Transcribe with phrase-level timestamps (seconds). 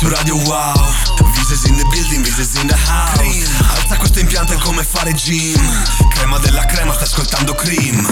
[0.00, 4.56] su Radio Wow Vises in the building, Vises in the house Alza questo impianto è
[4.56, 5.60] come fare gym
[6.14, 8.06] Crema della crema, stai ascoltando Cream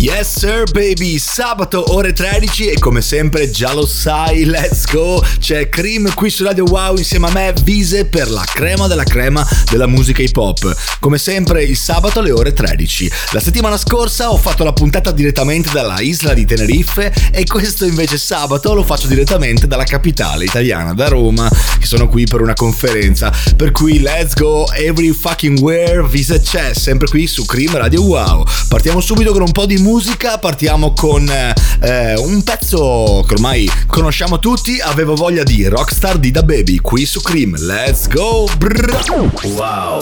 [0.00, 5.22] Yes sir baby, sabato ore 13 e come sempre già lo sai, let's go!
[5.38, 9.46] C'è Cream qui su Radio Wow insieme a me, Vise per la crema della crema
[9.68, 10.74] della musica hip hop.
[11.00, 13.12] Come sempre il sabato alle ore 13.
[13.32, 18.16] La settimana scorsa ho fatto la puntata direttamente dalla isla di Tenerife e questo invece
[18.16, 21.46] sabato lo faccio direttamente dalla capitale italiana, da Roma,
[21.78, 23.32] che sono qui per una conferenza.
[23.56, 28.44] Per cui let's go every fucking where Vise c'è, sempre qui su Cream Radio Wow.
[28.68, 34.38] Partiamo subito con un po' di musica partiamo con eh, un pezzo che ormai conosciamo
[34.38, 37.56] tutti, avevo voglia di Rockstar di Da Baby qui su Cream.
[37.58, 38.48] Let's go!
[38.58, 39.28] Brr.
[39.42, 40.00] Wow.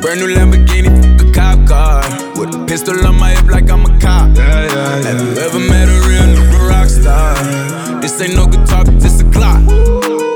[0.00, 2.04] Brand new Lamborghini, a cop car
[2.36, 5.02] With a pistol on my hip like I'm a cop yeah, yeah, yeah.
[5.02, 7.34] Have you ever met a real nigga rock star?
[8.00, 9.62] This ain't no guitar, this a clock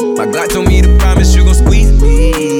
[0.00, 2.59] My Glock told me to promise you gon' squeeze me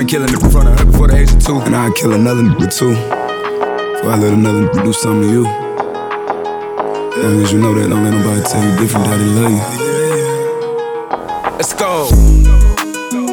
[0.00, 1.58] it in front of her before the age of two.
[1.58, 2.94] And I'd kill another nigga too.
[2.94, 5.46] Before I let another nigga do something to you.
[7.18, 9.62] As long as you know that, don't let nobody tell you different, daddy love you.
[11.58, 12.08] Let's go.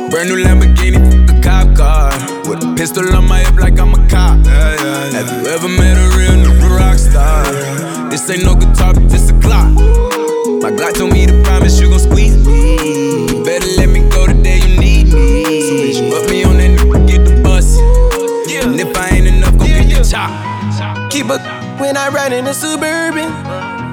[0.10, 0.98] Brand new Lamborghini,
[1.30, 2.10] a cop car.
[2.50, 4.44] With a pistol on my hip like I'm a cop.
[4.48, 7.46] Have you ever met a real nigga rock star?
[8.10, 9.70] This ain't no guitar, but this a clock.
[10.64, 13.44] My Glock told me to promise you gon' squeeze me.
[13.44, 14.85] Better let me go the day you need
[21.16, 21.40] Keep a
[21.80, 23.32] when I ride in the suburban.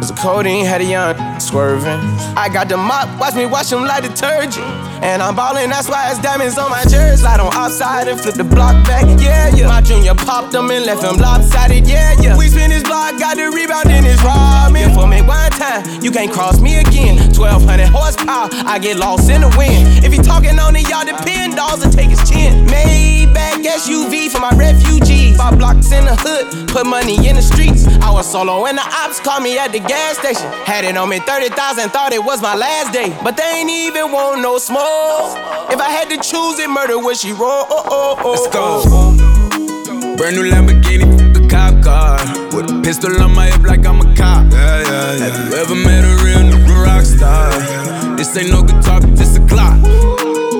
[0.03, 2.01] Cause the codeine had a young swerving.
[2.35, 4.67] I got the mop, watch me wash them like detergent.
[5.07, 7.23] And I'm ballin', that's why it's diamonds on my jersey.
[7.23, 9.69] Slide on outside and flip the block back, yeah, yeah.
[9.69, 12.37] My junior popped them and left him lopsided, yeah, yeah.
[12.37, 14.93] We spin his block, got the rebound in his ramen.
[14.93, 17.32] For me one time, you can't cross me again.
[17.43, 20.05] 1200 horsepower, I get lost in the wind.
[20.07, 22.67] If he talking on it, y'all depend, dolls and take his chin.
[22.71, 25.37] Maybach SUV for my refugees.
[25.37, 27.87] Five blocks in the hood, put money in the streets.
[27.99, 30.47] I was solo and the ops called me at the gas station.
[30.71, 33.11] Had it on me 30,000, thought it was my last day.
[33.25, 35.35] But they ain't even want no smoke.
[35.75, 37.67] If I had to choose it, murder would she roll?
[37.67, 40.17] Oh, oh, oh, Let's go.
[40.17, 42.19] Brand new Lamborghini, a cop car.
[42.55, 44.47] With a pistol on my hip like I'm a cop.
[44.53, 45.27] Yeah, yeah, yeah.
[45.27, 46.72] Have you ever met a real nigga
[47.03, 48.17] rock star?
[48.17, 49.79] This ain't no guitar, but this a clock.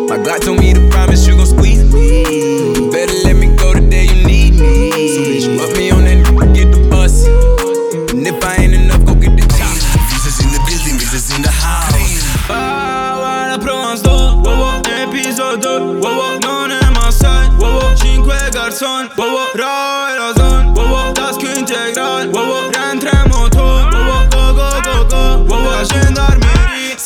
[0.09, 1.82] My Glock told me to promise you gon' squeeze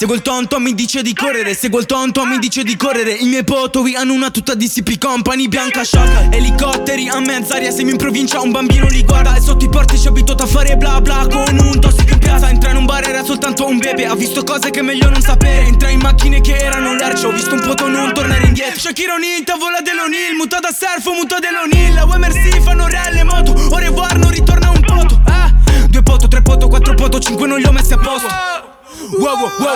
[0.06, 3.10] Seguo il tonto, mi dice di correre, seguo il tonto, mi dice di correre.
[3.10, 6.32] I miei potovi hanno una tuta di CP Company, bianca shock.
[6.32, 9.34] Elicotteri a mezz'aria, siamo in provincia, un bambino li guarda.
[9.34, 12.48] E sotto i portici abituato a fare bla bla con un tossico in piazza.
[12.48, 15.20] Entra in un bar era soltanto un bebe, ha visto cose che è meglio non
[15.20, 15.66] sapere.
[15.66, 18.78] Entra in macchine che erano lerce, ho visto un poto non tornare indietro.
[18.78, 23.74] Shakira O'Neal, tavola dell'Onil, muta da surf, muta dell'Onil La UMRC fanno relle moto, au
[23.74, 25.20] revoir, non ritorna un poto.
[25.24, 25.52] Ah,
[25.88, 28.65] due poto, tre poto, quattro poto, cinque non li ho messi a posto
[29.12, 29.74] wow, wow, wow,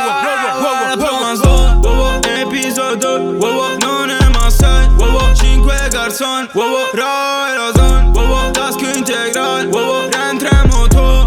[0.61, 4.29] wow, wow, wow, wow, episodio, wow, non è
[6.55, 7.57] wow, wow, rai
[8.15, 10.49] wow, task integral, wow, rentre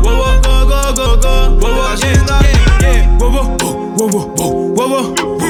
[0.04, 3.58] wow, go go go go, wow, yeah, yeah, yeah, wow, wow,
[3.98, 5.43] wow, wow, wow, wow,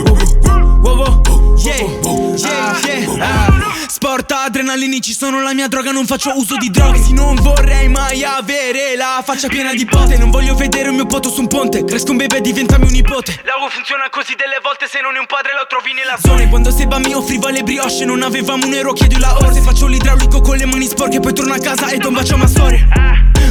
[4.14, 7.02] Sport adrenalinici sono la mia droga, non faccio uso di droghe.
[7.02, 11.08] Sì, non vorrei mai avere la faccia piena di botte Non voglio vedere un mio
[11.08, 11.84] poto su un ponte.
[11.84, 13.42] Cresco un bebè, diventami un nipote.
[13.44, 16.48] L'ago funziona così delle volte Se non è un padre lo trovi nella zona.
[16.48, 18.06] Quando Seba mi offriva le brioche.
[18.06, 21.34] Non avevamo un euro, chiedi la ora Se faccio l'idraulico con le mani sporche Poi
[21.34, 22.88] torno a casa e do un bacio a storia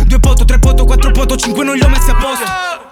[0.05, 2.92] Due poto, tre poto, quattro poto Cinque non li ho messi a posto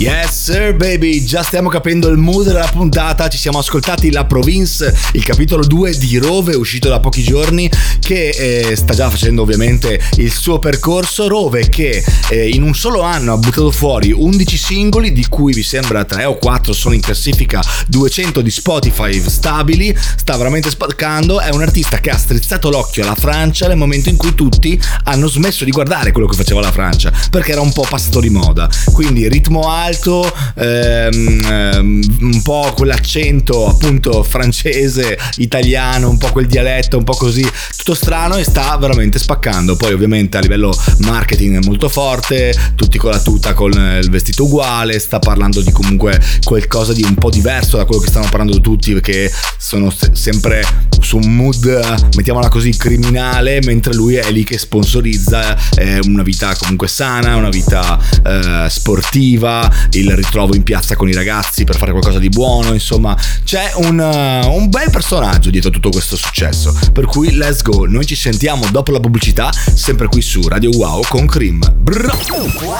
[0.00, 4.96] Yes sir baby, già stiamo capendo il mood della puntata, ci siamo ascoltati La Province,
[5.12, 10.00] il capitolo 2 di Rove uscito da pochi giorni che eh, sta già facendo ovviamente
[10.16, 15.12] il suo percorso, Rove che eh, in un solo anno ha buttato fuori 11 singoli
[15.12, 20.34] di cui vi sembra 3 o 4 sono in classifica 200 di Spotify stabili, sta
[20.38, 24.34] veramente spaccando, è un artista che ha strizzato l'occhio alla Francia nel momento in cui
[24.34, 28.18] tutti hanno smesso di guardare quello che faceva la Francia perché era un po' passato
[28.20, 36.16] di moda, quindi ritmo alto alto, ehm, ehm, un po' quell'accento appunto francese, italiano, un
[36.16, 37.46] po' quel dialetto, un po' così,
[37.76, 39.76] tutto strano e sta veramente spaccando.
[39.76, 44.44] Poi ovviamente a livello marketing è molto forte, tutti con la tuta, con il vestito
[44.44, 48.60] uguale, sta parlando di comunque qualcosa di un po' diverso da quello che stanno parlando
[48.60, 50.62] tutti perché sono sempre
[51.00, 56.54] su un mood, mettiamola così, criminale, mentre lui è lì che sponsorizza eh, una vita
[56.56, 61.90] comunque sana, una vita eh, sportiva, il ritrovo in piazza con i ragazzi per fare
[61.92, 67.06] qualcosa di buono, insomma c'è un, uh, un bel personaggio dietro tutto questo successo, per
[67.06, 71.26] cui let's go, noi ci sentiamo dopo la pubblicità, sempre qui su Radio Wow con
[71.26, 71.60] Cream.
[71.76, 72.78] Bra- wow.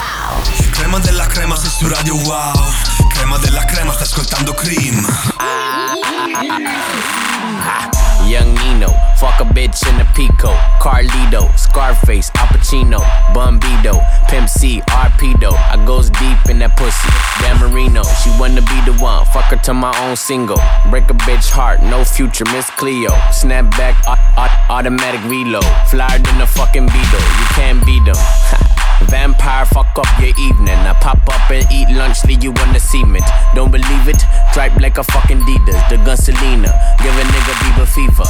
[0.71, 2.53] Crema della crema sei su Radio Wow,
[3.13, 5.07] crema della crema stai ascoltando Cream.
[8.31, 10.55] Young Nino, fuck a bitch in a Pico.
[10.79, 13.01] Carlito, Scarface, Al Pacino,
[13.35, 13.99] Bumbido,
[14.29, 15.51] Pimp C, Arpedo.
[15.51, 17.11] I goes deep in that pussy.
[17.43, 19.27] Dan Marino, she wanna be the one.
[19.35, 20.61] Fuck her to my own single.
[20.91, 23.11] Break a bitch heart, no future, Miss Cleo.
[23.33, 23.97] Snap back,
[24.71, 25.67] automatic reload.
[25.89, 28.87] Flyer than a fucking Beetle, you can't beat them.
[29.09, 30.77] Vampire, fuck up your evening.
[30.77, 33.25] I pop up and eat lunch, leave you on the cement.
[33.55, 34.23] Don't believe it?
[34.53, 36.71] Dripe like a fucking Adidas, the gun Selena.
[37.03, 38.29] Give a nigga Bieber fever.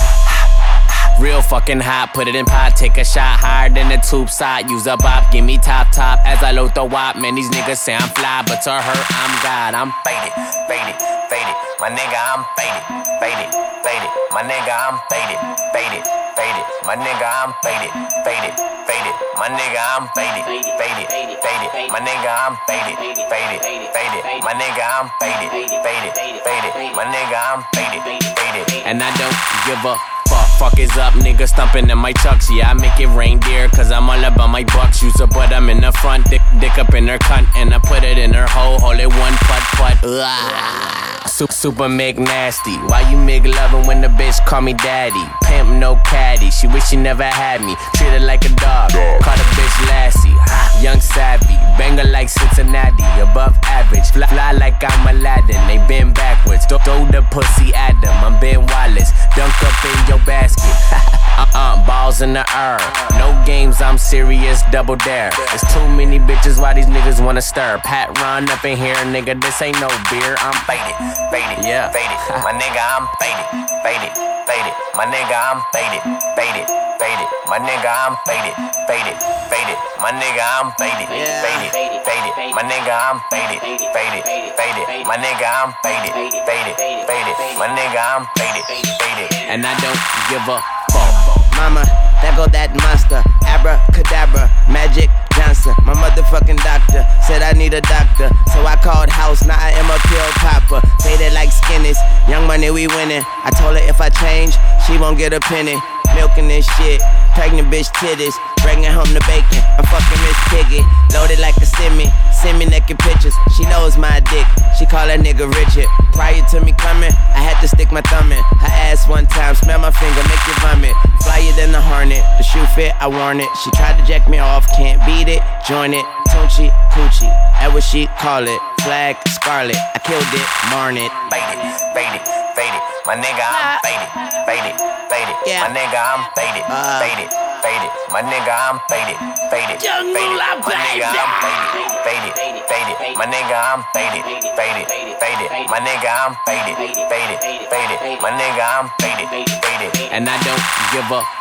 [1.20, 4.70] Real fucking hot, put it in pot, take a shot higher than the tube side.
[4.70, 7.16] Use a bop, give me top top as I load the wop.
[7.16, 9.76] Man, these niggas say I'm fly, but to her, I'm God.
[9.76, 10.32] I'm faded,
[10.64, 10.96] faded,
[11.28, 11.56] faded.
[11.76, 12.84] My nigga, I'm faded,
[13.20, 13.52] faded,
[13.84, 14.10] faded.
[14.32, 15.36] My nigga, I'm faded,
[15.76, 16.02] faded,
[16.36, 16.64] faded.
[16.86, 17.90] My nigga, I'm faded,
[18.24, 18.54] faded,
[18.86, 19.14] faded.
[19.36, 20.44] My nigga, I'm faded,
[20.78, 21.06] faded,
[21.40, 21.90] faded.
[21.90, 22.96] My nigga, I'm faded,
[23.30, 23.60] faded,
[23.94, 24.22] faded.
[24.44, 25.50] My nigga, I'm faded,
[25.84, 26.12] faded,
[26.44, 26.72] faded.
[26.96, 28.02] My nigga, I'm faded,
[28.36, 28.86] faded.
[28.86, 29.96] And I don't give a
[30.28, 30.49] fuck.
[30.60, 32.50] Fuck is up, nigga stumping in my chucks.
[32.50, 35.02] Yeah, I make it reindeer, cause I'm all about my bucks.
[35.02, 37.78] Use a butt, I'm in the front, dick, dick up in her cunt, and I
[37.78, 39.98] put it in her hole, hold it one putt putt.
[40.04, 41.00] Ugh.
[41.26, 42.76] Super, super make nasty.
[42.88, 45.24] Why you make loving when the bitch call me daddy?
[45.44, 46.50] Pimp no caddy.
[46.50, 47.76] She wish she never had me.
[47.94, 48.90] Treat her like a dog.
[48.90, 50.36] Call the bitch Lassie.
[50.84, 51.56] Young savvy.
[51.78, 53.04] Banger like Cincinnati.
[53.20, 54.10] Above average.
[54.10, 55.60] Fly, fly like I'm Aladdin.
[55.66, 56.66] They been backwards.
[56.66, 58.12] Throw, throw the pussy at them.
[58.24, 59.12] I'm Ben Wallace.
[59.36, 60.49] Dunk up in your basket.
[61.38, 61.86] uh-uh.
[61.86, 62.78] Balls in the air.
[63.18, 63.80] No games.
[63.80, 64.62] I'm serious.
[64.70, 65.30] Double dare.
[65.36, 66.60] There's too many bitches.
[66.60, 67.78] Why these niggas wanna stir?
[67.84, 69.40] Pat run up in here, nigga.
[69.40, 70.36] This ain't no beer.
[70.40, 71.88] I'm faded faded, yeah.
[71.94, 72.18] faded.
[72.42, 73.46] My nigga, I'm faded,
[73.86, 74.12] faded,
[74.50, 74.74] faded.
[74.98, 76.02] My nigga, I'm faded,
[76.36, 76.66] faded,
[76.98, 77.28] faded.
[77.46, 78.58] My nigga, I'm faded,
[78.90, 79.76] faded, faded.
[80.02, 82.34] My nigga, I'm faded, faded, faded.
[82.52, 83.60] My nigga, I'm faded,
[83.94, 84.22] faded,
[84.58, 85.06] faded.
[85.06, 86.12] My nigga, I'm faded,
[86.44, 86.74] faded,
[87.06, 87.36] faded.
[87.58, 88.64] My nigga, I'm faded,
[88.98, 89.29] faded.
[89.50, 89.98] And I don't
[90.30, 90.62] give a
[90.94, 91.42] fuck.
[91.58, 91.82] Mama,
[92.22, 93.18] there go that monster.
[93.50, 98.30] Abracadabra, magic Johnson, my motherfucking doctor, said I need a doctor.
[98.54, 100.78] So I called house, now I am a pill popper.
[101.02, 101.98] That like skinnies,
[102.30, 103.26] young money we winning.
[103.26, 104.54] I told her if I change,
[104.86, 105.74] she won't get a penny.
[106.14, 107.02] Milking this shit,
[107.34, 109.60] pregnant bitch titties, bringing home the bacon.
[109.78, 110.82] I'm fucking Miss Piggy,
[111.14, 112.06] loaded like a semi.
[112.32, 114.46] Send me naked pictures, she knows my dick.
[114.78, 115.88] She call that nigga Richard.
[116.12, 119.54] Prior to me coming, I had to stick my thumb in her ass one time.
[119.54, 120.94] Smell my finger, make you vomit.
[121.24, 123.48] Flyer than the hornet, the shoe fit, I worn it.
[123.64, 125.42] She tried to jack me off, can't beat it.
[125.68, 127.28] Join it, Tunchi, Coochie,
[127.60, 128.60] that what she call it.
[128.80, 131.12] Flag, Scarlet, I killed it, Marn it.
[131.28, 131.60] Faded,
[131.92, 132.24] faded,
[132.56, 132.80] faded.
[133.04, 134.08] My nigga, I'm faded,
[134.48, 134.74] faded,
[135.12, 135.36] faded.
[135.44, 135.68] Yeah.
[135.68, 137.00] My nigga, I'm faded, Uh.
[137.04, 137.28] faded,
[137.62, 137.90] faded.
[138.10, 139.16] My nigga, I'm faded,
[139.52, 140.36] faded, Jungle faded.
[140.36, 142.34] Love, My nigga, I'm faded, faded,
[142.68, 142.96] faded.
[143.16, 144.24] My nigga, I'm faded,
[144.56, 144.86] faded,
[145.20, 145.48] faded.
[145.68, 146.76] My nigga, I'm faded,
[147.08, 147.38] faded,
[147.68, 147.98] faded.
[148.20, 150.12] My nigga, I'm faded, faded.
[150.12, 151.39] And I don't give a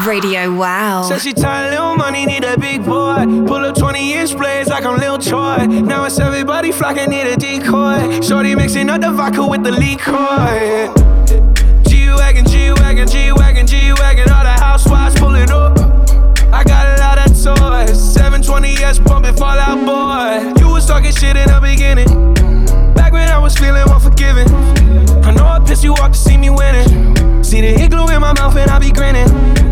[0.00, 1.02] Radio Wow.
[1.02, 3.24] Said she tired, little money, need a big boy.
[3.46, 5.66] Pull up 20 inch blades like I'm Lil Troy.
[5.66, 8.20] Now it's everybody flocking, need a decoy.
[8.22, 10.88] Shorty mixing up the vodka with the liquor.
[11.88, 14.30] G Wagon, G Wagon, G Wagon, G Wagon.
[14.30, 15.78] All the housewives pulling up.
[16.52, 18.16] I got a lot of toys.
[18.16, 20.58] 720S pumping Fallout Boy.
[20.58, 22.34] You was talking shit in the beginning.
[22.94, 24.48] Back when I was feeling unforgiving.
[25.22, 27.44] I know I pissed you off to see me winning.
[27.44, 29.71] See the igloo in my mouth and I be grinning.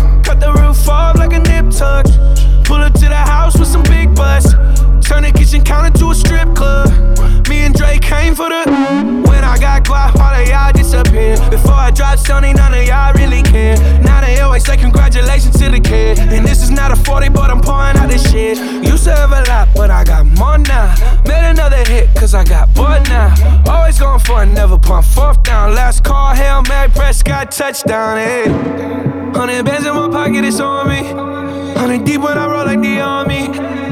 [0.31, 2.05] Cut the roof off like a nip tuck.
[2.63, 4.53] Pull up to the house with some big butts.
[5.11, 6.87] Turn the kitchen counter to a strip club.
[7.49, 8.63] Me and Drake came for the.
[9.27, 11.35] When I got quiet, all of y'all disappear.
[11.49, 13.75] Before I drop Sony, none of y'all really care.
[14.03, 16.17] Now they always say congratulations to the kid.
[16.17, 18.57] And this is not a 40, but I'm pouring out this shit.
[18.57, 20.95] Used to have a lot, but I got more now.
[21.27, 23.35] Made another hit, cause I got bored now.
[23.67, 25.75] Always going for it, never pump fourth down.
[25.75, 28.45] Last call, Hail Mary, Prescott, touchdown, hey.
[29.37, 31.03] Hundred bands in my pocket, it's on me.
[31.77, 33.91] Hundred deep when I roll like the army.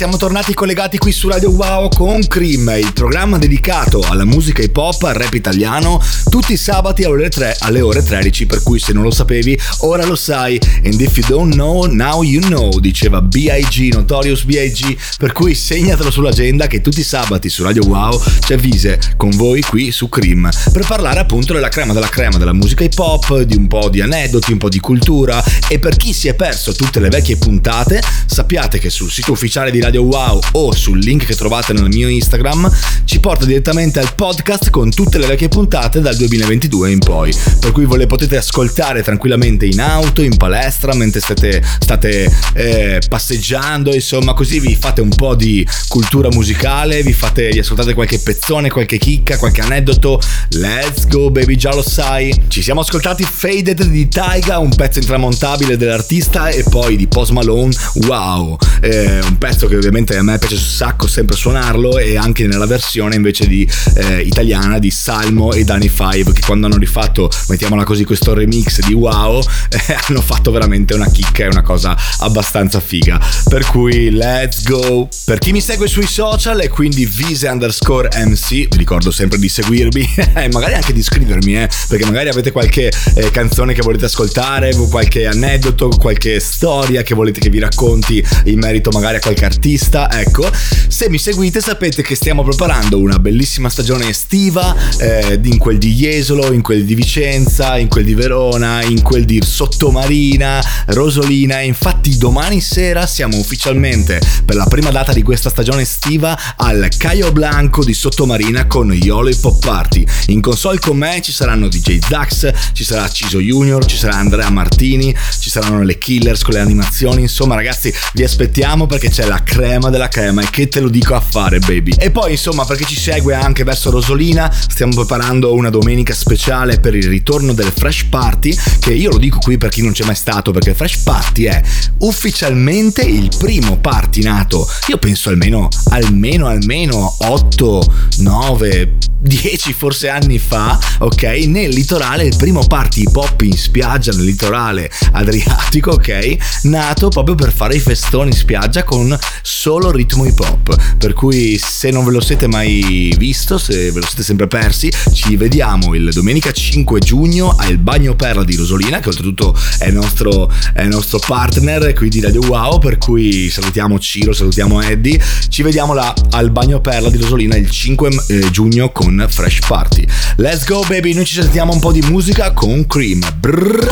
[0.00, 4.74] Siamo tornati collegati qui su Radio Wow con Cream, il programma dedicato alla musica hip
[4.74, 8.78] hop, al rap italiano, tutti i sabati alle ore, 3, alle ore 13, per cui
[8.78, 10.58] se non lo sapevi ora lo sai.
[10.82, 16.10] And if you don't know, now you know, diceva B.I.G., Notorious B.I.G., per cui segnatelo
[16.10, 20.48] sull'agenda che tutti i sabati su Radio Wow c'è Vise con voi qui su Cream,
[20.72, 24.00] per parlare appunto della crema della crema della musica hip hop, di un po' di
[24.00, 28.02] aneddoti, un po' di cultura e per chi si è perso tutte le vecchie puntate,
[28.24, 32.08] sappiate che sul sito ufficiale di Radio Wow o sul link che trovate nel mio
[32.08, 32.70] Instagram
[33.04, 37.34] ci porta direttamente al podcast con tutte le vecchie puntate dal 2022 in poi.
[37.58, 43.02] Per cui ve le potete ascoltare tranquillamente in auto, in palestra, mentre state, state eh,
[43.08, 48.20] passeggiando, insomma, così vi fate un po' di cultura musicale, vi fate, vi ascoltate qualche
[48.20, 50.20] pezzone, qualche chicca, qualche aneddoto.
[50.50, 52.32] Let's go, baby, già lo sai.
[52.46, 57.74] Ci siamo ascoltati Faded di Taiga, un pezzo intramontabile dell'artista, e poi di Post Malone,
[58.06, 58.56] wow.
[58.82, 62.66] Eh, un pezzo che ovviamente a me piace un sacco sempre suonarlo e anche nella
[62.66, 67.84] versione invece di eh, italiana di Salmo e Danny Five che quando hanno rifatto mettiamola
[67.84, 72.80] così questo remix di Wow eh, hanno fatto veramente una chicca e una cosa abbastanza
[72.80, 73.18] figa.
[73.48, 75.08] Per cui let's go.
[75.24, 79.48] Per chi mi segue sui social e quindi vise underscore mc vi ricordo sempre di
[79.48, 84.04] seguirmi e magari anche di iscrivermi eh, perché magari avete qualche eh, canzone che volete
[84.04, 89.44] ascoltare qualche aneddoto qualche storia che volete che vi racconti in merito magari a qualche
[89.44, 89.69] artista,
[90.10, 90.50] ecco.
[90.88, 95.92] Se mi seguite sapete che stiamo preparando una bellissima stagione estiva eh, in quel di
[95.94, 101.60] Jesolo, in quel di Vicenza, in quel di Verona, in quel di Sottomarina, Rosolina.
[101.60, 107.30] Infatti domani sera siamo ufficialmente per la prima data di questa stagione estiva al Caio
[107.32, 110.04] Blanco di Sottomarina con Yolo Hip Hop Party.
[110.28, 114.50] In console con me ci saranno DJ Dax, ci sarà Ciso Junior, ci sarà Andrea
[114.50, 117.22] Martini, ci saranno le Killers con le animazioni.
[117.22, 121.16] Insomma ragazzi vi aspettiamo perché c'è la crema della crema e che te lo dico
[121.16, 121.92] a fare baby.
[121.98, 126.78] E poi insomma per chi ci segue anche verso Rosolina stiamo preparando una domenica speciale
[126.78, 130.04] per il ritorno del Fresh Party che io lo dico qui per chi non c'è
[130.04, 131.60] mai stato perché il Fresh Party è
[131.98, 140.38] ufficialmente il primo party nato io penso almeno almeno almeno 8 9 10 forse anni
[140.38, 146.62] fa, ok, nel litorale, il primo party hip hop in spiaggia nel litorale adriatico, ok,
[146.62, 150.96] nato proprio per fare i festoni in spiaggia con solo ritmo hip hop.
[150.98, 154.92] Per cui se non ve lo siete mai visto, se ve lo siete sempre persi,
[155.12, 160.50] ci vediamo il domenica 5 giugno al Bagno Perla di Rosolina, che oltretutto è nostro,
[160.74, 165.20] è nostro partner qui di Radio Wow, per cui salutiamo Ciro, salutiamo Eddie.
[165.48, 170.06] Ci vediamo là al Bagno Perla di Rosolina il 5 eh, giugno con Fresh Party.
[170.36, 173.20] Let's go baby, noi ci sentiamo un po' di musica con Cream.
[173.38, 173.88] Brrr.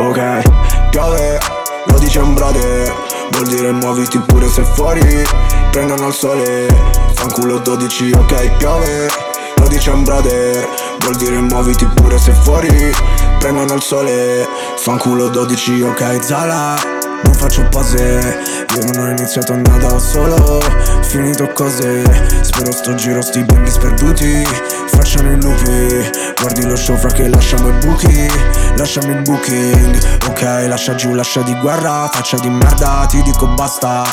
[0.00, 0.42] Ok,
[0.90, 1.40] piove,
[1.86, 2.94] lo dice un brother.
[3.32, 5.00] Vuol dire muoviti pure se fuori
[5.70, 6.66] Prendono il sole,
[7.14, 9.08] fanculo 12, ok, piove
[9.56, 10.68] Lo dice brother.
[11.00, 12.92] Vuol dire muoviti pure se fuori
[13.40, 14.46] Prendono il sole.
[14.76, 18.38] Fanculo 12 ok Zala non faccio pose
[18.76, 20.60] Io non ho iniziato nada, ho solo.
[21.02, 22.02] Finito cose
[22.42, 24.46] Spero sto giro sti bimbi sperduti.
[24.86, 26.10] Facciano i lupi
[26.40, 28.30] Guardi lo show fra che lasciamo i buchi.
[28.76, 29.98] Lasciamo il booking
[30.28, 34.04] Ok, lascia giù, lascia di guerra Faccia di merda, ti dico basta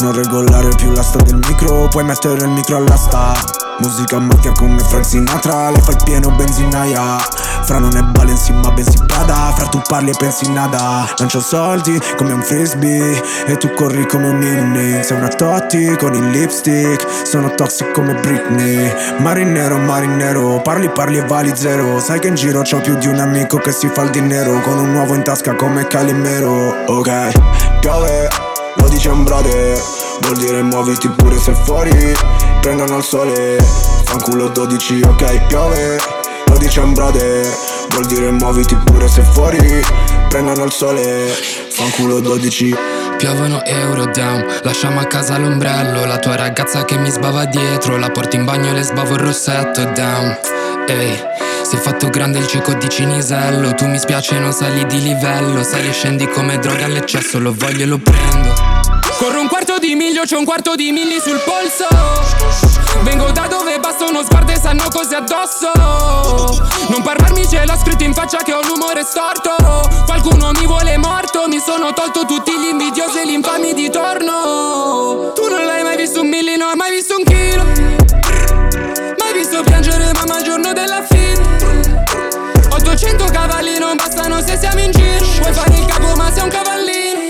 [0.00, 1.88] Non regolare più l'asta del micro.
[1.88, 3.34] Puoi mettere il micro all'asta
[3.80, 7.18] Musica macchia come Frank Sinatra Le fai pieno benzinaia.
[7.64, 11.12] Fra non è Balenci ma bensì Prada Fra tu parli e pensi nada.
[11.16, 16.14] Lancio soldi come un frisbee E tu corri come un ninni Sei una Totti con
[16.14, 17.26] il lipstick.
[17.26, 18.92] Sono toxic come Britney.
[19.18, 21.98] Marinero, marinero Parli, parli e vali zero.
[21.98, 24.60] Sai che in giro c'ho più di un amico che si fa il dinero.
[24.60, 26.74] Con un uovo in tasca come Calimero.
[26.86, 27.32] Ok,
[27.80, 28.28] piove
[28.76, 29.80] Lo dice un brother.
[30.20, 32.14] Vuol dire muoviti pure se fuori.
[32.60, 33.56] Prendono il sole.
[34.04, 35.98] Fanculo 12 ok piove
[36.46, 37.46] Lo dice un brother.
[37.90, 39.82] Vuol dire muoviti pure se fuori
[40.34, 41.28] Prendono il sole.
[41.70, 42.74] Fanculo 12
[43.18, 46.04] Piovono euro down, lasciamo a casa l'ombrello.
[46.06, 49.20] La tua ragazza che mi sbava dietro La porto in bagno e le sbavo il
[49.20, 50.36] rossetto down.
[50.88, 51.16] Ehi,
[51.62, 53.74] sei fatto grande il cieco di Cinisello.
[53.74, 57.38] Tu mi spiace non sali di livello Sali e scendi come droga all'eccesso.
[57.38, 61.20] Lo voglio e lo prendo Corro un quarto di miglio, c'è un quarto di milli
[61.20, 61.86] sul polso.
[63.02, 65.70] Vengo da dove basta uno sguardo e sanno così addosso.
[66.88, 69.54] Non parlarmi, ce l'ho scritto in faccia che ho l'umore storto.
[70.04, 75.32] Qualcuno mi vuole morto, mi sono tolto tutti gli invidiosi e gli infami di torno.
[75.34, 77.62] Tu non l'hai mai visto un milli, non hai mai visto un chilo.
[77.62, 82.02] Mai visto piangere mamma il giorno della fine.
[82.68, 85.24] 800 cavalli non bastano se siamo in giro.
[85.38, 87.22] Puoi fare il capo ma sei un cavallino.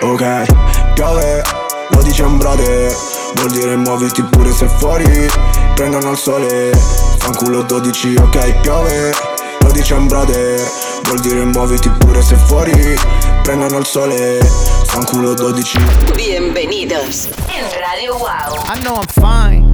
[0.00, 1.42] Ok piove
[1.90, 2.94] Lo dice un brother
[3.34, 5.28] Vuol dire muoviti pure se fuori
[5.74, 6.72] Prendono il sole
[7.18, 9.14] Fanculo 12 ok piove
[9.60, 10.60] Lo dice un brother
[11.04, 12.98] Vuol dire muoviti pure se fuori
[13.42, 14.38] Prendono il sole
[14.86, 15.78] Fanculo 12
[16.14, 19.72] Bienvenidos en Radio Wow I know I'm fine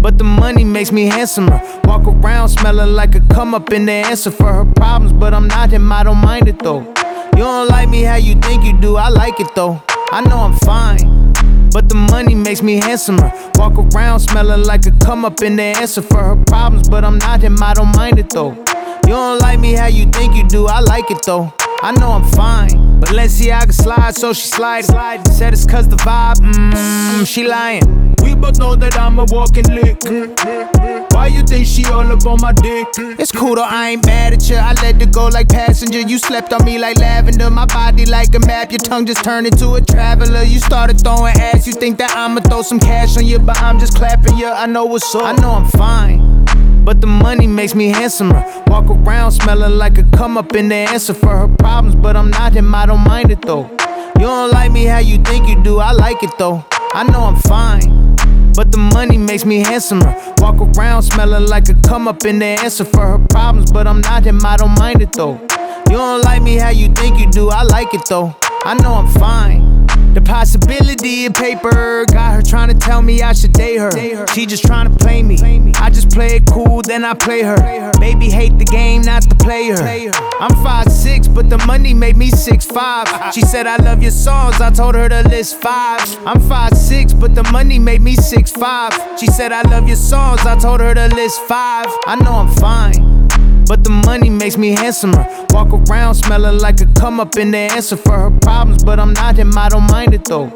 [0.00, 1.60] But the money makes me handsomer.
[1.82, 5.12] Walk around smelling like a come up in the answer for her problems.
[5.12, 6.86] But I'm not him, I don't mind it though.
[7.34, 9.82] You don't like me how you think you do, I like it though.
[10.10, 11.32] I know I'm fine,
[11.70, 13.30] but the money makes me handsomer.
[13.56, 17.18] Walk around smelling like a come up in the answer for her problems, but I'm
[17.18, 18.52] not him, I don't mind it though.
[19.04, 21.52] You don't like me how you think you do, I like it though.
[21.80, 24.84] I know I'm fine, but let's see can slide, so she slide.
[24.84, 25.26] slide.
[25.28, 28.16] Said it's cause the vibe, mmm, she lying.
[28.20, 30.02] We both know that I'm a walking lick.
[31.12, 32.88] Why you think she all up on my dick?
[33.20, 34.56] It's cool though, I ain't mad at ya.
[34.58, 36.00] I let it go like passenger.
[36.00, 37.48] You slept on me like lavender.
[37.48, 38.72] My body like a map.
[38.72, 40.42] Your tongue just turned into a traveler.
[40.42, 41.66] You started throwing ass.
[41.68, 44.48] You think that I'ma throw some cash on you, but I'm just clapping you.
[44.48, 45.22] I know what's up.
[45.22, 46.37] I know I'm fine.
[46.84, 48.44] But the money makes me handsomer.
[48.68, 51.94] Walk around smelling like a come up in the answer for her problems.
[51.94, 53.70] But I'm not him, I don't mind it though.
[54.18, 56.64] You don't like me how you think you do, I like it though.
[56.92, 58.16] I know I'm fine.
[58.54, 60.14] But the money makes me handsomer.
[60.38, 63.70] Walk around smelling like a come up in the answer for her problems.
[63.70, 65.34] But I'm not him, I don't mind it though.
[65.88, 68.34] You don't like me how you think you do, I like it though.
[68.64, 69.67] I know I'm fine.
[70.14, 74.26] The possibility of paper got her trying to tell me I should date her.
[74.28, 75.38] She just trying to play me.
[75.76, 77.92] I just play it cool, then I play her.
[78.00, 79.76] Baby hate the game, not the player.
[80.40, 83.32] I'm 5'6, but the money made me 6'5.
[83.32, 86.00] She said I love your songs, I told her to list five.
[86.26, 89.18] I'm 5'6, but the money made me 6'5.
[89.18, 91.86] She said I love your songs, I told her to list five.
[92.06, 93.07] I know I'm fine.
[93.68, 95.26] But the money makes me handsomer.
[95.50, 98.82] Walk around smelling like a come up in the answer for her problems.
[98.82, 100.46] But I'm not him, I don't mind it though.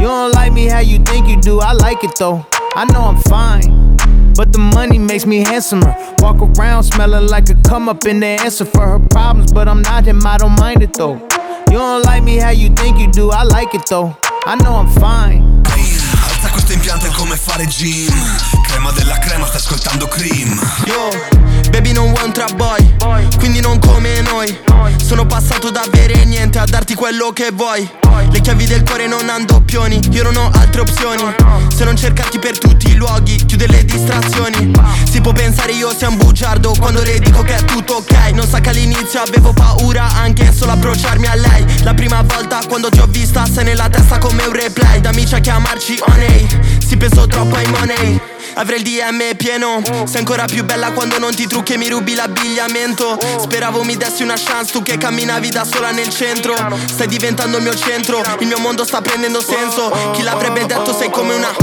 [0.00, 2.44] You don't like me how you think you do, I like it though.
[2.74, 3.96] I know I'm fine.
[4.34, 5.94] But the money makes me handsomer.
[6.18, 9.52] Walk around smelling like a come up in the answer for her problems.
[9.52, 11.14] But I'm not him, I don't mind it though.
[11.70, 14.16] You don't like me how you think you do, I like it though.
[14.44, 15.62] I know I'm fine.
[15.66, 18.12] Alza questo impianto come fare gym
[18.66, 21.08] Crema della crema, ascoltando cream Yo
[21.70, 22.94] Baby non vuoi un trap boy.
[23.38, 24.58] Quindi non come noi.
[25.02, 27.88] Sono passato da avere niente a darti quello che vuoi.
[28.30, 30.00] Le chiavi del cuore non hanno doppioni.
[30.10, 31.22] Io non ho altre opzioni.
[31.74, 34.72] Se non cercarti per tutti i luoghi Chiude le distrazioni.
[35.10, 38.32] Si può pensare io sia un bugiardo Quando le dico che è tutto ok.
[38.32, 41.64] Non sa che all'inizio avevo paura Anche solo approcciarmi a lei.
[41.82, 45.00] La prima volta quando ti ho vista Sei nella testa come un replay.
[45.00, 46.46] Da amici a chiamarci Oney.
[46.84, 51.34] Si penso troppo ai money Avrei il DM pieno Sei ancora più bella quando non
[51.34, 53.18] ti trucchi e mi rubi l'abbigliamento.
[53.40, 56.54] Speravo mi dessi una chance tu che camminavi da sola nel centro.
[56.86, 59.90] Stai diventando il mio centro Il mio mondo sta prendendo senso.
[60.12, 61.54] Chi l'avrebbe detto sei come una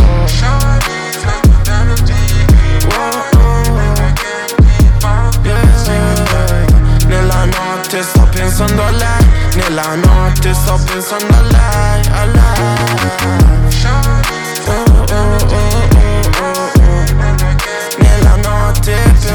[7.08, 13.43] Nella notte sto pensando a lei, nella notte sto pensando a lei, a lei.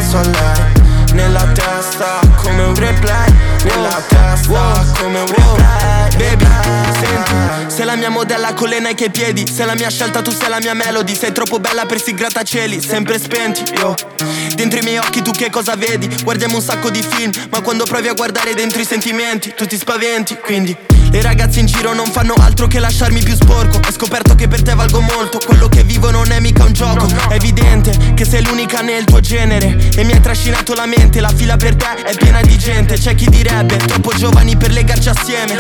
[0.09, 0.87] Penso a lei.
[1.12, 3.33] Nella testa come un replay.
[3.64, 6.16] Nella testa come un replay.
[6.16, 6.47] Baby,
[7.01, 9.47] senti Sei la mia modella con le Nike ai piedi.
[9.47, 11.14] Sei la mia scelta, tu sei la mia melody.
[11.14, 13.94] Sei troppo bella per sti grattacieli Sempre spenti, yo.
[14.55, 16.09] Dentro i miei occhi tu che cosa vedi?
[16.23, 19.77] Guardiamo un sacco di film Ma quando provi a guardare dentro i sentimenti Tu ti
[19.77, 20.77] spaventi, quindi
[21.11, 23.79] le ragazze in giro non fanno altro che lasciarmi più sporco.
[23.79, 25.38] Ho scoperto che per te valgo molto.
[25.44, 27.07] Quello che vivo non è mica un gioco.
[27.29, 29.90] È evidente che sei l'unica nel tuo genere.
[29.97, 31.21] E mi hai trascinato la mente.
[31.21, 32.97] La fila per te è piena di gente.
[32.99, 35.57] C'è chi direbbe troppo giovani per legarci assieme.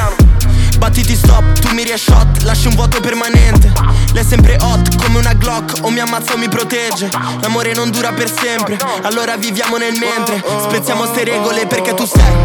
[0.78, 3.72] Battiti stop, tu miri e shot, lasci un vuoto permanente.
[4.12, 7.08] Lei è sempre hot, come una Glock, o mi ammazza o mi protegge.
[7.40, 10.40] L'amore non dura per sempre, allora viviamo nel mentre.
[10.68, 12.38] Spezziamo ste regole perché tu sei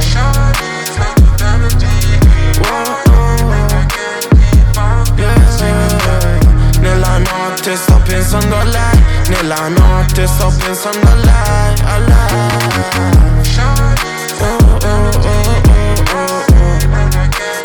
[6.79, 12.61] Nella notte sto pensando a lei Nella notte sto pensando a lei, a lei.
[14.39, 16.41] Oh, oh, oh,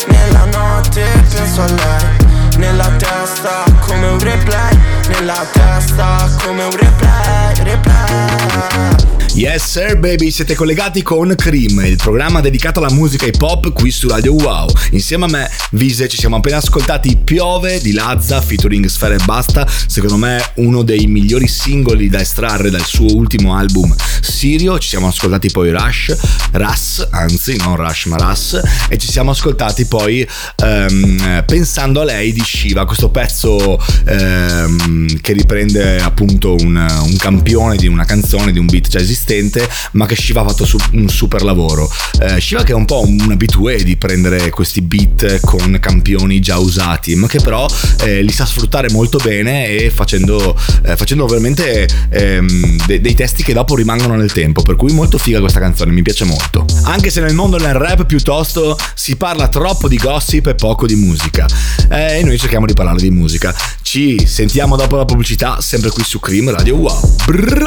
[0.07, 4.78] Nella notte penso a lei Nella testa come un replay
[5.09, 9.07] Nella testa come un replay, replay
[9.39, 13.89] Yes sir baby, siete collegati con Cream, il programma dedicato alla musica hip hop qui
[13.89, 14.69] su Radio Wow.
[14.91, 19.65] Insieme a me, Vise, ci siamo appena ascoltati Piove di Lazza featuring Sfera e Basta,
[19.87, 24.77] secondo me uno dei migliori singoli da estrarre dal suo ultimo album Sirio.
[24.77, 26.17] Ci siamo ascoltati poi Rush,
[26.51, 30.27] Russ, anzi non Rush ma Russ, e ci siamo ascoltati poi
[30.63, 37.75] um, Pensando a lei di Shiva, questo pezzo um, che riprende appunto un, un campione
[37.75, 41.09] di una canzone, di un beat già esistente ma che Shiva ha fatto su- un
[41.09, 41.91] super lavoro.
[42.21, 46.57] Eh, Shiva che è un po' un abitué di prendere questi beat con campioni già
[46.57, 47.67] usati, ma che però
[48.03, 53.43] eh, li sa sfruttare molto bene e facendo, eh, facendo veramente ehm, de- dei testi
[53.43, 56.65] che dopo rimangono nel tempo, per cui molto figa questa canzone, mi piace molto.
[56.83, 60.95] Anche se nel mondo del rap piuttosto si parla troppo di gossip e poco di
[60.95, 61.45] musica.
[61.89, 63.55] Eh, e noi cerchiamo di parlare di musica.
[63.89, 67.15] Ci sentiamo dopo la pubblicità, sempre qui su Cream Radio Wow.
[67.25, 67.63] Brrr.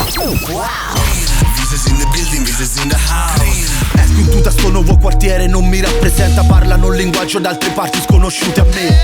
[3.08, 3.50] House.
[3.94, 8.60] Esco in tuta sto nuovo quartiere non mi rappresenta Parlano un linguaggio d'altre parti sconosciute
[8.60, 9.02] a me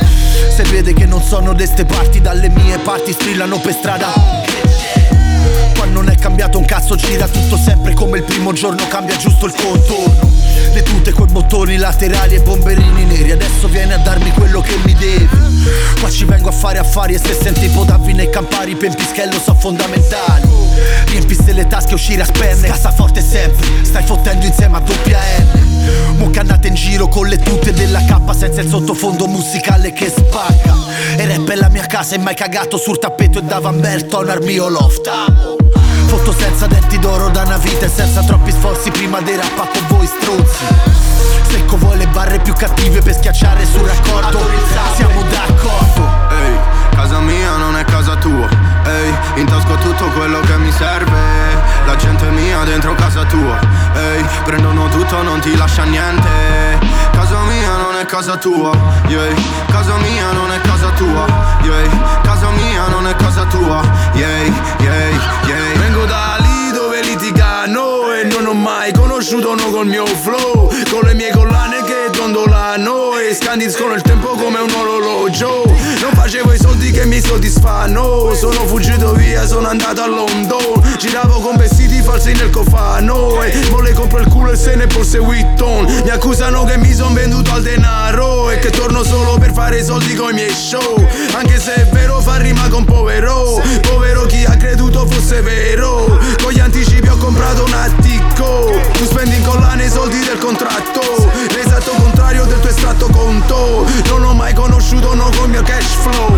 [0.55, 4.13] Se vede che non sono deste parti Dalle mie parti strillano per strada
[5.75, 9.47] Qua non è cambiato un cazzo gira tutto sempre come il primo giorno Cambia giusto
[9.47, 10.31] il contorno.
[10.73, 13.31] Le tute coi bottoni laterali e bomberini neri.
[13.33, 15.29] Adesso vieni a darmi quello che mi devi.
[16.01, 20.49] Qua ci vengo a fare affari e se senti podavi nei campari Pempischello so fondamentali.
[21.07, 25.69] Riempiste le tasche uscire a spendere Cassaforte sempre, stai fottendo insieme a doppia N
[26.39, 30.77] andate in giro con le tute della K Senza il sottofondo musicale che spacca.
[31.17, 34.43] E rap è la mia casa e mai cagato sul tappeto E dava Berton al
[34.43, 35.58] mio loft
[36.09, 39.87] Foto senza denti d'oro da una vita e senza troppi sforzi prima dei rap con
[39.89, 40.65] voi struzzi
[41.49, 44.39] Secco vuole le barre più cattive per schiacciare sul raccordo.
[44.95, 46.09] Siamo d'accordo.
[46.31, 46.59] Ehi,
[46.99, 48.49] casa mia non è casa tua.
[48.85, 51.17] Ehi, in tasca tutto quello che mi serve.
[51.87, 53.57] La gente mia dentro casa tua.
[53.95, 56.29] Ehi, prendono tutto, non ti lascia niente.
[57.13, 58.73] Casa mia non è casa tua.
[59.07, 59.33] Yeah.
[59.71, 61.25] Casa mia non è casa tua.
[61.63, 62.21] Yeah.
[62.23, 63.81] Casa mia non è casa tua.
[64.15, 64.43] Yeah,
[64.81, 65.09] yeah,
[65.47, 65.79] yeah.
[65.79, 70.69] Vengo da lì dove litigano E non ho mai conosciuto uno col mio flow.
[70.91, 75.69] Con le mie collane che dondolano E scandiscono il tempo come un orologio
[76.01, 78.33] Non facevo i soldi che mi soddisfanno.
[78.35, 80.97] Sono fuggito via, sono andato a London.
[80.97, 83.43] Giravo con vestiti falsi nel cofano.
[83.43, 86.95] E mo le compro il culo e se ne borse Witton Mi accusano che mi
[86.95, 88.51] son venduto al denaro.
[88.51, 91.05] E che torno solo per fare i soldi con i miei show.
[91.35, 93.61] Anche se è vero fa rima con povero.
[93.83, 96.19] Povero chi ha creduto fosse vero.
[96.43, 98.71] Con gli anticipi ho comprato un attico.
[98.93, 100.99] Tu spendi in collane i soldi del contratto
[102.29, 106.37] contrario del tuo estratto conto Non ho mai conosciuto uno col mio cash flow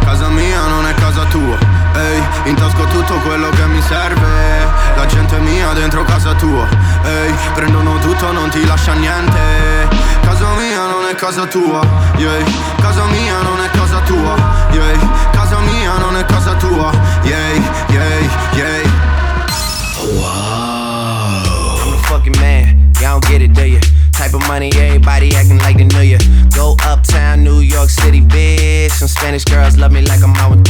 [0.00, 1.56] Casa mia non è casa tua
[1.94, 6.66] Ehi, in tasca ho tutto quello che mi serve La gente mia dentro casa tua
[7.04, 9.88] Ehi, prendono tutto, non ti lascia niente
[10.22, 11.80] Casa mia non è casa tua
[12.16, 12.44] yeah.
[12.80, 14.34] Casa mia non è casa tua
[14.72, 15.30] yeah.
[15.30, 16.90] Casa mia non è casa tua
[17.22, 17.52] yeah,
[17.88, 19.08] yeah, yeah.
[21.82, 23.69] I'm a fucking man, y'all don't get it, do?
[24.20, 26.18] Type of money, everybody acting like they knew ya.
[26.54, 28.90] Go uptown, New York City, bitch.
[28.90, 30.60] Some Spanish girls love me like I'm out with.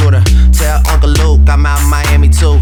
[0.53, 2.61] Tell Uncle Luke I'm out Miami too.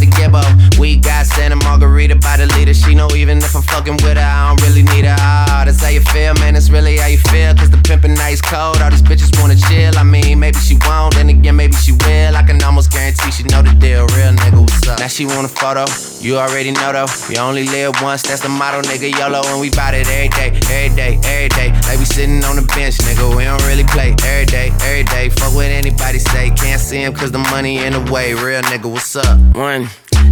[0.00, 0.42] to Gibbo.
[0.78, 2.72] We got Santa Margarita by the leader.
[2.72, 5.16] She know even if I'm fucking with her, I don't really need her.
[5.20, 6.56] Oh, that's how you feel, man.
[6.56, 7.54] It's really how you feel.
[7.54, 8.80] Cause the pimpin' nice cold.
[8.80, 9.96] All these bitches wanna chill.
[9.98, 12.36] I mean, maybe she won't, then again, maybe she will.
[12.36, 14.06] I can almost guarantee she know the deal.
[14.16, 14.98] Real nigga, what's up?
[14.98, 15.84] Now she want a photo.
[16.20, 17.10] You already know though.
[17.28, 19.12] You only live once, that's the motto, nigga.
[19.12, 21.68] YOLO, and we bout it every day, every day, every day.
[21.84, 23.36] Like we sitting on the bench, nigga.
[23.36, 25.28] We don't really play every day, every day.
[25.28, 26.50] Fuck what anybody say.
[26.56, 28.32] Can't see him cause the money in the way.
[28.32, 29.38] Real nigga, what's up?
[29.54, 29.89] One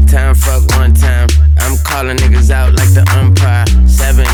[0.09, 1.29] time, fuck one time.
[1.59, 3.67] I'm calling niggas out like the umpire.
[3.87, 4.27] Seven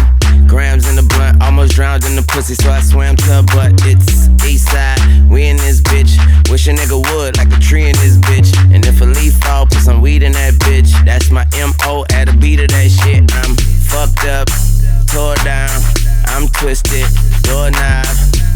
[0.47, 3.73] grams in the blunt, almost drowned in the pussy, so I swam to her butt.
[3.85, 6.15] It's east side, we in this bitch.
[6.51, 8.55] Wish a nigga would, like a tree in this bitch.
[8.73, 10.91] And if a leaf fall, put some weed in that bitch.
[11.05, 13.27] That's my MO at a beat of that shit.
[13.43, 13.57] I'm
[13.91, 14.49] fucked up,
[15.11, 15.75] tore down,
[16.27, 17.07] I'm twisted,
[17.43, 18.07] doorknob,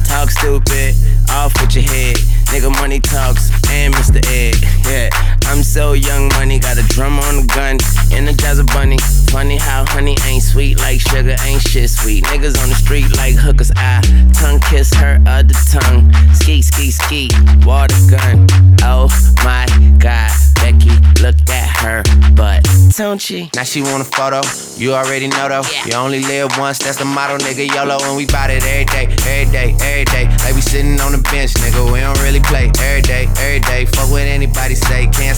[0.07, 0.95] talk stupid,
[1.31, 2.17] off with your head.
[2.49, 4.25] Nigga, money talks, and Mr.
[4.25, 4.57] Ed.
[4.87, 5.11] Yeah,
[5.47, 7.79] I'm so young, money, got a drum on the gun,
[8.13, 8.99] energize a bunny.
[9.31, 12.25] Funny how honey ain't sweet like sugar, ain't shit sweet.
[12.25, 14.01] Niggas on the street like hookers, I
[14.35, 16.13] tongue kiss her other tongue.
[16.35, 17.29] Ski, ski, ski,
[17.65, 18.47] water gun.
[18.83, 19.09] Oh
[19.45, 19.67] my
[19.99, 20.91] god, Becky,
[21.23, 22.03] look at her
[22.35, 22.67] butt.
[22.97, 23.51] Don't she?
[23.55, 24.41] Now she want a photo,
[24.77, 25.63] you already know though.
[25.87, 27.69] You only live once, that's the motto, nigga.
[27.75, 30.25] YOLO, and we bout it every day, every day, every day.
[30.45, 31.93] Like we sitting on the bench, nigga.
[31.93, 33.87] We don't really play every day, every day.
[33.87, 35.38] Fuck what anybody say, can't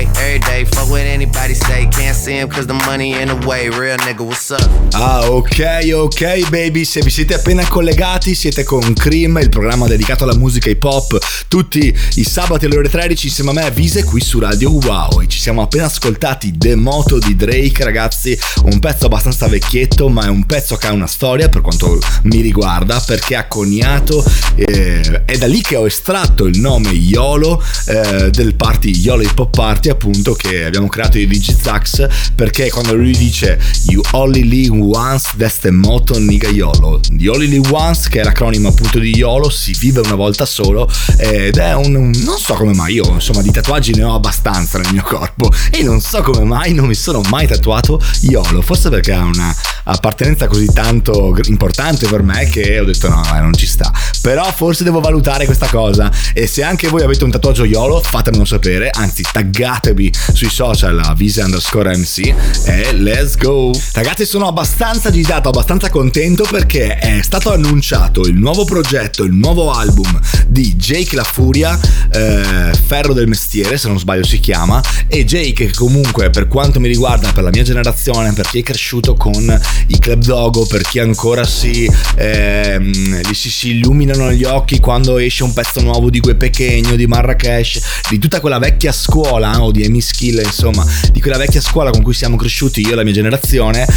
[0.31, 0.65] every day.
[0.65, 3.69] Fuck what anybody say, can't see him cause the money in the way.
[3.69, 4.61] Real nigga, what's up?
[4.93, 6.85] Ah, ok, ok, baby.
[6.85, 11.17] Se vi siete appena collegati, siete con Cream, il programma dedicato alla musica hip hop.
[11.47, 15.21] Tutti i sabati alle ore 13 insieme a me, Vise, qui su Radio Wow.
[15.21, 18.37] E ci siamo appena ascoltati The Moto di Drake, ragazzi.
[18.65, 22.41] Un pezzo abbastanza vecchietto, ma è un pezzo che ha una storia per quanto mi
[22.41, 24.23] riguarda, perché ha coniato.
[24.55, 29.39] Eh, è da lì che ho estratto il nome YOLO eh, del party YOLO Hip
[29.39, 32.07] Hop Party, appunto, che abbiamo creato di Digizax.
[32.35, 36.99] Perché quando lui dice You only live once, that's the motto nigga YOLO.
[37.17, 40.89] You only live once, che è l'acronimo appunto di YOLO, si vive una volta solo.
[41.17, 41.91] Ed è un.
[41.91, 45.51] non so come mai io, insomma, di tatuaggi ne ho abbastanza nel mio corpo.
[45.71, 48.61] E non so come mai non mi sono mai tatuato YOLO.
[48.61, 53.53] Forse perché ha una appartenenza così tanto importante per me che ho detto no, non
[53.53, 53.91] ci sta.
[54.21, 56.11] Però forse devo valutare questa cosa.
[56.33, 58.89] E se anche voi avete un tatuaggio YOLO, fatemelo sapere.
[58.89, 62.33] Anzi, taggatevi sui social a visa underscore MC
[62.65, 63.71] e let's go.
[63.93, 69.71] Ragazzi, sono abbastanza agitato, abbastanza contento perché è stato annunciato il nuovo progetto, il nuovo
[69.71, 71.79] album di Jake La Furia,
[72.11, 74.81] eh, Ferro del Mestiere, se non sbaglio si chiama.
[75.07, 78.63] E Jake, che comunque per quanto mi riguarda, per la mia generazione, per chi è
[78.63, 84.79] cresciuto con i Club Dogo, per chi ancora si, ehm, si, si illuminano gli occhi
[84.79, 89.63] quando esce un pezzo nuovo di Gue Pechegno, di Marrakesh, di tutta quella vecchia scuola,
[89.63, 92.95] o di Amy Skill, insomma, di quella vecchia scuola con cui siamo cresciuti io e
[92.95, 93.87] la mia generazione.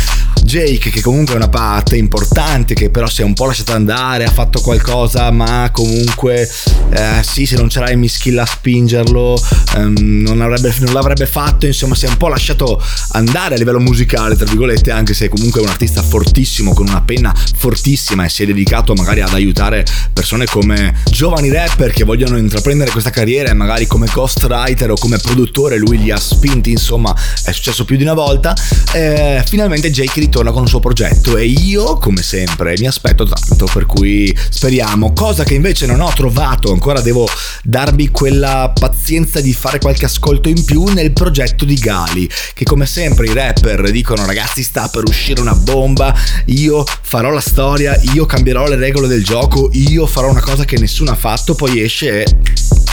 [0.45, 4.25] Jake, che comunque è una parte importante, che però si è un po' lasciato andare,
[4.25, 6.49] ha fatto qualcosa, ma comunque,
[6.91, 9.43] eh, sì, se non c'era Amy Skill a spingerlo,
[9.77, 12.81] ehm, non, avrebbe, non l'avrebbe fatto, insomma, si è un po' lasciato
[13.13, 17.01] andare a livello musicale, tra virgolette, anche se comunque è un artista fortissimo, con una
[17.01, 22.37] penna fortissima e si è dedicato magari ad aiutare persone come giovani rapper che vogliono
[22.37, 27.15] intraprendere questa carriera e magari come ghostwriter o come produttore lui li ha spinti, insomma,
[27.45, 28.55] è successo più di una volta.
[28.93, 33.69] E finalmente Jake ritorna con un suo progetto e io, come sempre, mi aspetto tanto,
[33.73, 35.13] per cui speriamo.
[35.13, 37.29] Cosa che invece non ho trovato, ancora devo
[37.63, 42.87] darvi quella pazienza di fare qualche ascolto in più nel progetto di Gali, che come
[42.87, 46.15] sempre i rapper dicono ragazzi sta per uscire una bomba,
[46.47, 50.79] io farò la storia, io cambierò le regole del gioco, io farò una cosa che
[50.79, 52.27] nessuno ha fatto, poi esce e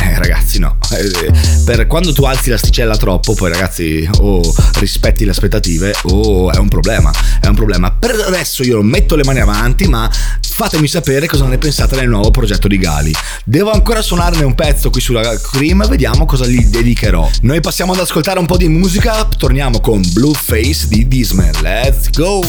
[0.02, 0.78] Eh, ragazzi, no.
[0.94, 1.32] Eh,
[1.64, 6.52] per quando tu alzi l'asticella troppo, poi ragazzi, o oh, rispetti le aspettative, o oh,
[6.52, 7.12] è un problema.
[7.40, 7.92] È un problema.
[7.92, 10.10] Per adesso io metto le mani avanti, ma
[10.42, 13.14] fatemi sapere cosa ne pensate del nuovo progetto di Gali.
[13.44, 17.30] Devo ancora suonarne un pezzo qui sulla Cream, vediamo cosa gli dedicherò.
[17.42, 21.52] Noi passiamo ad ascoltare un po' di musica, torniamo con Blue Face di Disman.
[21.62, 22.40] Let's go!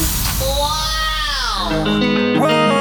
[2.39, 2.72] Wow!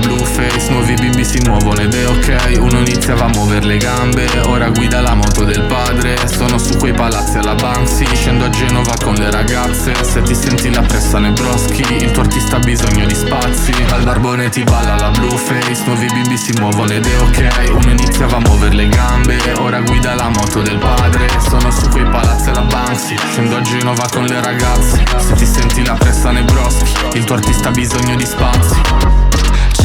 [0.00, 2.58] Che balla la blue face Nuovi bimbi si muovono ed è ok.
[2.60, 6.16] Uno iniziava a muovere le gambe Ora guida la moto del padre.
[6.26, 9.92] Sono su quei palazzi alla Banksy Scendo a Genova con le ragazze.
[10.02, 13.72] Se ti senti la pressa nei broschi Il tuo artista ha bisogno di spazi.
[13.90, 17.74] Al barbone ti balla la blue face Nuovi bimbi si muovono ed è ok.
[17.74, 21.28] Uno iniziava a muovere le gambe Ora guida la moto del padre.
[21.48, 25.02] Sono su quei palazzi alla Banksy Scendo a Genova con le ragazze.
[25.18, 29.19] Se ti senti la pressa nei broschi Il tuo artista ha bisogno di spazi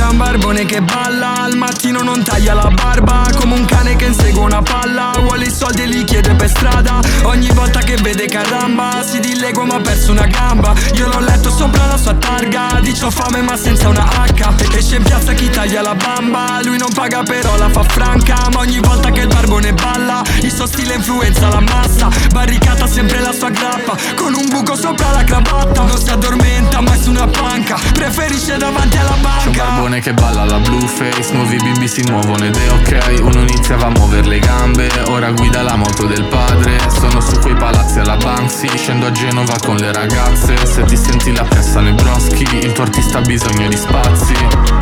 [0.06, 4.06] c'è un barbone che balla, al mattino non taglia la barba Come un cane che
[4.06, 8.28] insegue una palla Vuole i soldi e li chiede per strada Ogni volta che vede
[8.28, 12.80] caramba Si dilegua ma ha perso una gamba Io l'ho letto sopra la sua targa
[12.82, 16.78] Dice ho fame ma senza una H Esce in piazza chi taglia la bamba Lui
[16.78, 20.68] non paga però la fa franca Ma ogni volta che il barbone balla Il suo
[20.68, 25.82] stile influenza la massa Barricata sempre la sua grappa Con un buco sopra la cravatta
[25.82, 29.64] Non si addormenta mai su una panca Preferisce davanti alla banca
[29.96, 33.86] barbone che balla la blue face Nuovi bimbi si muovono ed è ok Uno iniziava
[33.86, 38.18] a muovere le gambe Ora guida la moto del padre Sono su quei palazzi alla
[38.18, 42.72] Banksy Scendo a Genova con le ragazze Se ti senti la pressa nei broschi Il
[42.72, 44.75] tuo artista ha bisogno di spazi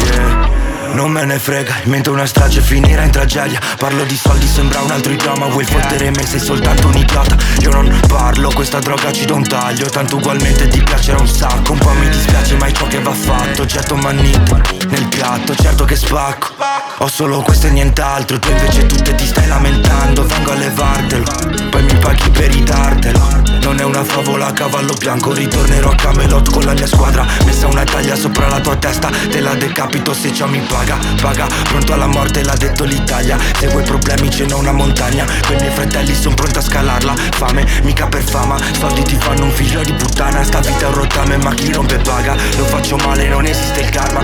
[1.03, 3.59] non me ne frega, mentre una strage finirà in tragedia.
[3.77, 7.35] Parlo di soldi, sembra un altro idioma Vuoi fottere me, sei soltanto un idiota.
[7.59, 11.73] Io non parlo, questa droga ci do un taglio Tanto ugualmente ti piacerà un sacco.
[11.73, 13.65] Un po' mi dispiace, ma è ciò che va fatto.
[13.65, 16.53] Getto manite nel piatto, certo che spacco.
[16.99, 20.25] Ho solo questo e nient'altro Tu invece tutte ti stai lamentando.
[20.25, 21.25] Vengo a levartelo,
[21.69, 23.51] poi mi paghi per ridartelo.
[23.63, 27.25] Non è una favola a cavallo bianco Ritornerò a Camelot con la mia squadra.
[27.45, 30.97] Messa una taglia sopra la tua testa Te la decapito se ciò mi paga paga,
[31.21, 33.37] paga Pronto alla morte l'ha detto l'Italia.
[33.57, 35.25] Se vuoi problemi ce n'è una montagna.
[35.45, 37.13] Quei miei fratelli sono pronto a scalarla.
[37.31, 38.57] Fame, mica per fama.
[38.77, 40.43] Soldi ti fanno un figlio di puttana.
[40.43, 42.35] Sta vita è un rottame ma chi rompe paga?
[42.57, 44.21] Lo faccio male, non esiste il karma.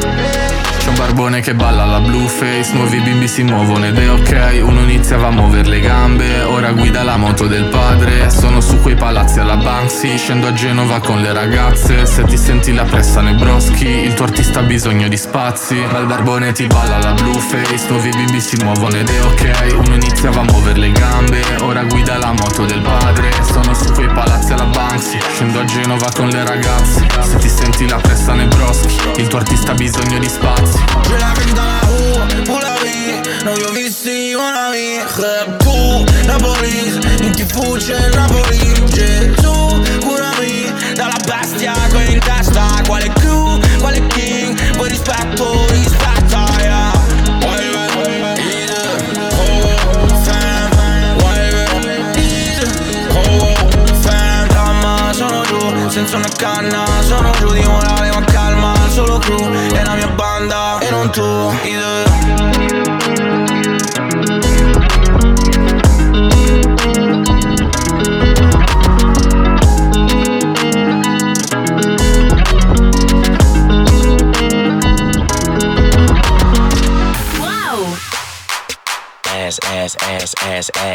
[0.80, 2.74] C'è un barbone che balla la blue face.
[2.74, 4.62] Nuovi bimbi si muovono ed è ok.
[4.64, 6.42] Uno iniziava a muovere le gambe.
[6.44, 8.30] Ora guida la moto del padre.
[8.30, 10.18] Sono su quei palazzi alla Banksy.
[10.18, 12.06] Scendo a Genova con le ragazze.
[12.06, 15.84] Se ti senti la pressa nei broschi Il tuo artista ha bisogno di spazi.
[15.92, 19.76] Dal barbone balla la blue face Nuovi bimbi si muovono ed è ok.
[19.86, 23.30] Uno iniziava a muovere le gambe Ora guida la moto del padre.
[23.52, 27.06] Sono su quei palazzi alla Banksy Scendo a Genova con le ragazze.
[27.22, 30.78] Se ti senti la pressa nei broschi Il tuo artista ha bisogno di spazi.
[31.08, 36.04] Je la vie dans la rue, pour la vie Non io vissi una vita Tu,
[36.26, 38.74] la police Non ti fugge Napoli.
[38.90, 41.74] Gesù, curami Dalla bestia
[42.08, 42.19] in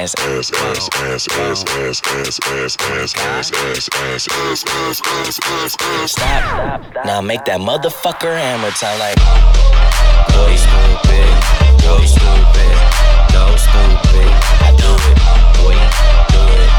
[0.05, 5.41] ass, ass, ass, ass, ass, ass, ass, ass, ass, ass, ass, ass, ass, ass, ass,
[5.41, 6.13] ass, ass.
[6.13, 7.05] Stop.
[7.07, 9.19] Now make that motherfucker hammer time like.
[10.61, 11.35] Stupid,
[12.07, 12.75] stupid,
[13.33, 14.31] go stupid.
[14.61, 15.17] I do it,
[15.57, 15.77] boy,
[16.33, 16.71] do it,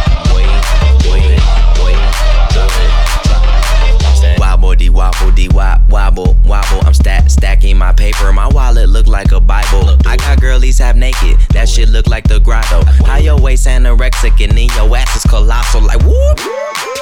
[4.66, 6.82] Wobble dee wobble wop wobble wobble.
[6.88, 8.34] I'm stack stacking my paper.
[8.34, 9.96] My wallet look like a Bible.
[10.08, 11.38] I got girlies half naked.
[11.52, 12.84] That shit look like the grotto.
[13.06, 15.82] How your waist anorexic and then your ass is colossal.
[15.82, 16.65] Like whoop.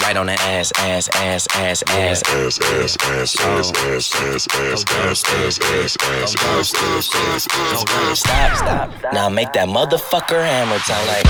[0.00, 4.46] Right on the ass, ass, ass, ass, ass, ass, ass, ass, ass, ass, ass, ass,
[4.48, 7.84] ass, ass, ass, ass, ass, ass, ass, ass.
[7.86, 8.18] Ass.
[8.20, 9.12] Stop, stop.
[9.12, 11.24] Now make that motherfucker hammer time like.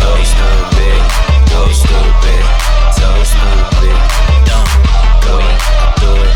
[0.00, 1.02] Go stupid,
[1.52, 2.44] go stupid,
[2.96, 4.00] so stupid.
[4.48, 4.68] Dumb.
[5.20, 5.56] Go in,
[6.00, 6.32] do it,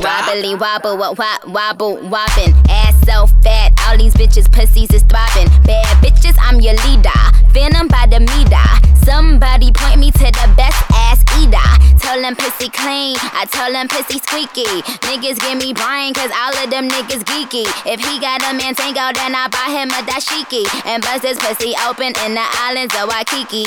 [0.00, 2.54] Wobbly wobble, wop, wop, wobble, wobbin'.
[2.70, 5.48] Ass so fat, all these bitches' pussies is throbbing.
[5.64, 7.20] Bad bitches, I'm your leader.
[7.52, 9.04] Venom by the meter.
[9.04, 11.70] Somebody point me to the best ass eater.
[11.98, 14.82] Tell them pussy clean, I tell them pussy squeaky.
[15.06, 17.64] Niggas give me Brian, cause all of them niggas geeky.
[17.86, 20.66] If he got a man tango, then I buy him a dashiki.
[20.86, 23.64] And bust his pussy open in the islands of Waikiki.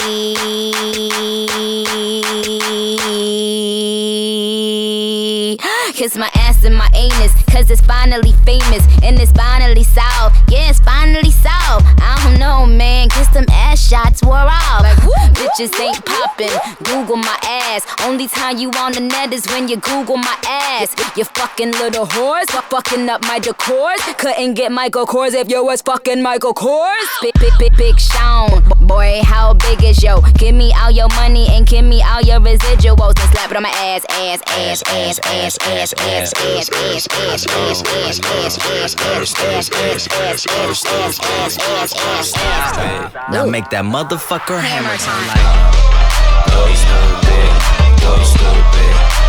[5.94, 8.84] Kiss my ass and my anus, cause it's finally famous.
[9.04, 10.36] And it's finally solved.
[10.50, 11.86] Yeah, it's finally solved.
[12.02, 13.10] I don't know, man.
[13.10, 14.82] Kiss them ass shots wore off.
[14.82, 14.98] Like,
[15.38, 16.56] bitches ain't popping.
[16.84, 17.86] Google my ass.
[18.02, 20.96] Only time you on the net is when you Google my ass.
[21.16, 22.50] You fucking little whores.
[22.74, 24.02] Fucking up my decors.
[24.18, 27.06] Couldn't get Michael Kors if you was fucking Michael Kors.
[27.22, 28.64] Big, big, big, big Sean.
[28.88, 30.22] Boy, how big is yo?
[30.38, 33.20] Give me all your money and give me all your residuals.
[33.20, 37.08] And slap it on my ass, ass, ass, ass, ass, ass, ass, ass, ass, ass,
[37.12, 37.43] ass,
[43.32, 45.74] now make that motherfucker hammer time like.
[46.52, 49.23] Go stupid, go stupid.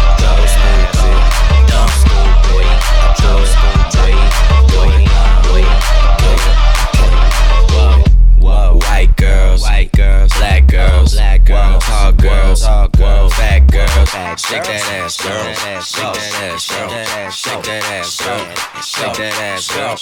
[10.74, 14.10] Girls, black girls, tall girls, tall girls, fat girls,
[14.40, 15.46] shake that ass, girl,
[15.80, 18.42] shake that ass, girl, shake that ass, girl,
[18.82, 19.94] shake that ass, girl,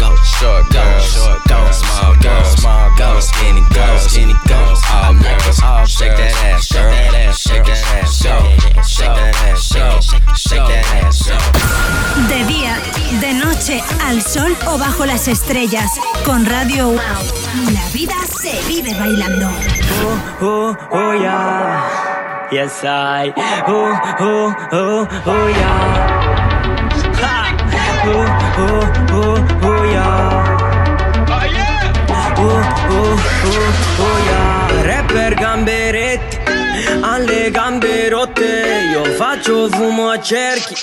[0.00, 5.62] go short girls, short girls, small girls, small girls, skinny girls, skinny girls, all girls,
[5.62, 6.90] all shake that ass, girl,
[7.32, 8.42] shake that ass, girl,
[8.82, 10.75] shake that ass, girl, shake that ass, girl.
[12.28, 12.76] De día,
[13.20, 15.90] de noche, al sol o bajo las estrellas.
[16.24, 16.98] Con Radio Wow.
[17.72, 19.48] La vida se vive bailando.
[20.04, 22.48] Oh, oh, oh yeah.
[22.50, 23.32] Yes, I.
[23.66, 26.06] Oh, oh, oh, oh yeah.
[27.22, 27.56] Ha!
[28.06, 28.26] Oh,
[28.58, 30.56] oh, oh, oh yeah.
[32.38, 33.66] Oh, oh, oh,
[34.00, 34.82] oh yeah.
[34.84, 35.85] Rapper gamberetti,
[37.06, 38.88] alle gambe rotte.
[38.90, 40.74] Io faccio fumo a cerchi,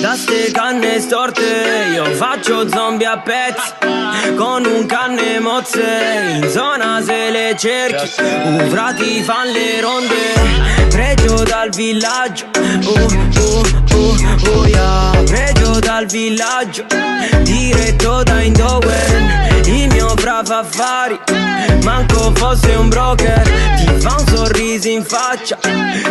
[0.00, 1.90] da ste canne storte.
[1.94, 6.40] Io faccio zombie a pezzi, con un canne mozze.
[6.42, 10.88] In zona se le cerchi, un frati fan le ronde.
[10.88, 12.46] Pregio dal villaggio,
[12.84, 13.08] oh,
[13.38, 13.62] oh,
[13.94, 14.16] oh,
[14.50, 15.22] oh yeah.
[15.24, 16.84] Pregio dal villaggio,
[17.42, 19.49] diretto da Indowen.
[19.72, 21.18] Il mio bravo affari,
[21.84, 23.42] manco fosse un broker.
[23.76, 25.58] Ti fa un sorriso in faccia,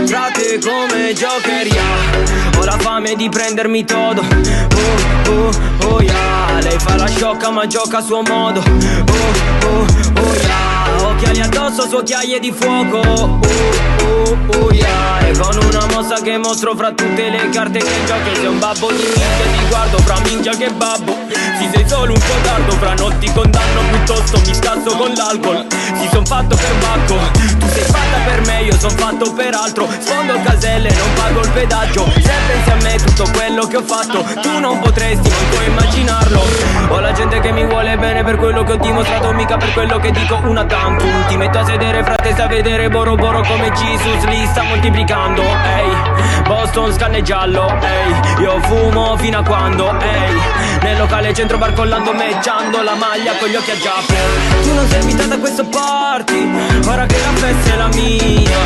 [0.05, 2.57] frate come Joker, yeah.
[2.57, 5.51] Ho la fame di prendermi todo, oh, oh,
[5.87, 6.59] oh yeah.
[6.61, 9.85] Lei fa la sciocca ma gioca a suo modo, oh, oh,
[10.21, 11.07] oh yeah.
[11.07, 13.39] Occhiali addosso su occhiaie di fuoco, oh,
[14.09, 15.19] oh, oh yeah.
[15.27, 18.35] E con una mossa che mostro fra tutte le carte che giochi.
[18.35, 21.17] Sei un babbo di minchia ti guardo fra minchia che babbo.
[21.59, 25.65] Si sei solo un po' tardo fra notti condanno piuttosto mi scasso con l'alcol.
[25.69, 27.17] Si son fatto per bacco
[27.59, 29.87] Tu sei fatta per me io son fatto per altro.
[29.99, 32.05] Sfondo caselle non pago il pedaggio.
[32.15, 36.41] Se pensi a me tutto quello che ho fatto Tu non potresti manco immaginarlo.
[36.89, 39.99] Ho la gente che mi vuole bene per quello che ho dimostrato Mica per quello
[39.99, 41.27] che dico una tantum.
[41.27, 43.71] Ti metto a sedere frate a vedere Boro Boro come
[44.01, 50.39] Jesus li sta moltiplicando Ehi, Boston scanne giallo Ehi, io fumo fino a quando Ehi,
[50.83, 54.13] nel locale centro barcollando Mecciando la maglia con gli occhi a giappo
[54.63, 56.49] Tu non sei invitata a questo party
[56.87, 58.57] Ora che la festa è la mia.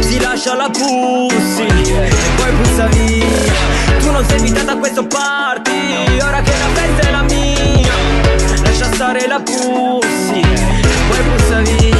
[0.00, 3.52] Si lascia la pussy E poi puzza via.
[3.98, 7.92] Tu non sei invitata a questo party Ora che la festa è la mia.
[8.62, 11.92] Lascia stare la pussy E poi puzza via.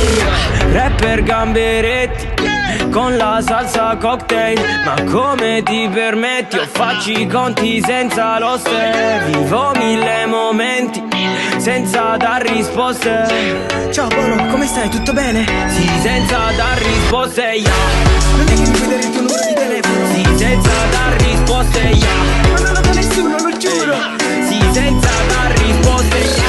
[0.72, 2.23] Rapper gamberetti
[2.94, 6.54] con la salsa cocktail Ma come ti permetti?
[6.54, 11.02] Io faccio i conti senza lo ste Vivo mille momenti
[11.56, 14.88] senza dar risposte Ciao Boro, come stai?
[14.90, 15.44] Tutto bene?
[15.68, 17.72] Sì, senza dar risposte, yeah
[18.36, 20.06] Non è che mi puoi dare il tuo numero di telefono?
[20.14, 23.96] Sì, senza dar risposte, yeah Ma non lo da nessuno, lo giuro
[24.48, 26.43] Sì, senza dar risposte, yeah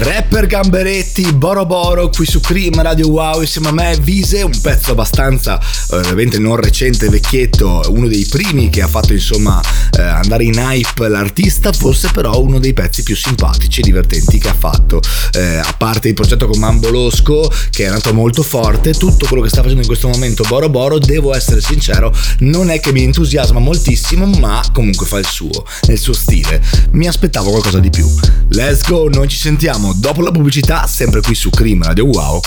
[0.00, 4.92] Rapper Gamberetti, Boro Boro qui su Cream Radio Wow insieme a me Vise, un pezzo
[4.92, 5.58] abbastanza
[5.90, 9.60] eh, ovviamente non recente, vecchietto, uno dei primi che ha fatto insomma
[9.98, 14.48] eh, andare in hype l'artista, forse però uno dei pezzi più simpatici e divertenti che
[14.48, 15.00] ha fatto.
[15.32, 19.42] Eh, a parte il progetto con Mambo Losco che è nato molto forte, tutto quello
[19.42, 23.02] che sta facendo in questo momento Boro Boro, devo essere sincero, non è che mi
[23.02, 26.62] entusiasma moltissimo, ma comunque fa il suo, nel suo stile.
[26.92, 28.08] Mi aspettavo qualcosa di più.
[28.50, 32.40] Let's go, noi ci sentiamo dopo la pubblicità, sempre qui su Cream Radio Wow.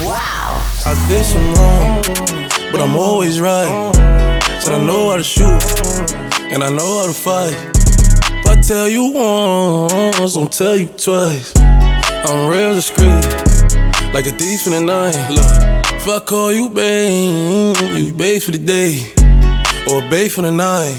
[0.00, 0.60] Wow.
[6.62, 7.54] I know how to fight.
[8.44, 11.52] If I tell you once, don't tell you twice.
[11.56, 13.24] I'm real discreet,
[14.12, 15.16] like a thief in the night.
[15.30, 19.12] Look, if I call you babe, you babe for the day,
[19.88, 20.96] or babe for the night.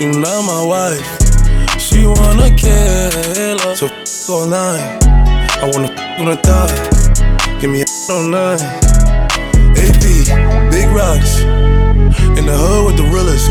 [0.00, 1.28] You not my wife.
[1.78, 3.47] She wanna her,
[3.78, 4.98] so f night.
[5.62, 7.60] I wanna f on a thigh.
[7.60, 7.86] Give me a
[8.26, 8.60] night.
[9.78, 10.04] AP,
[10.72, 11.42] big rocks.
[12.38, 13.46] In the hood with the realest.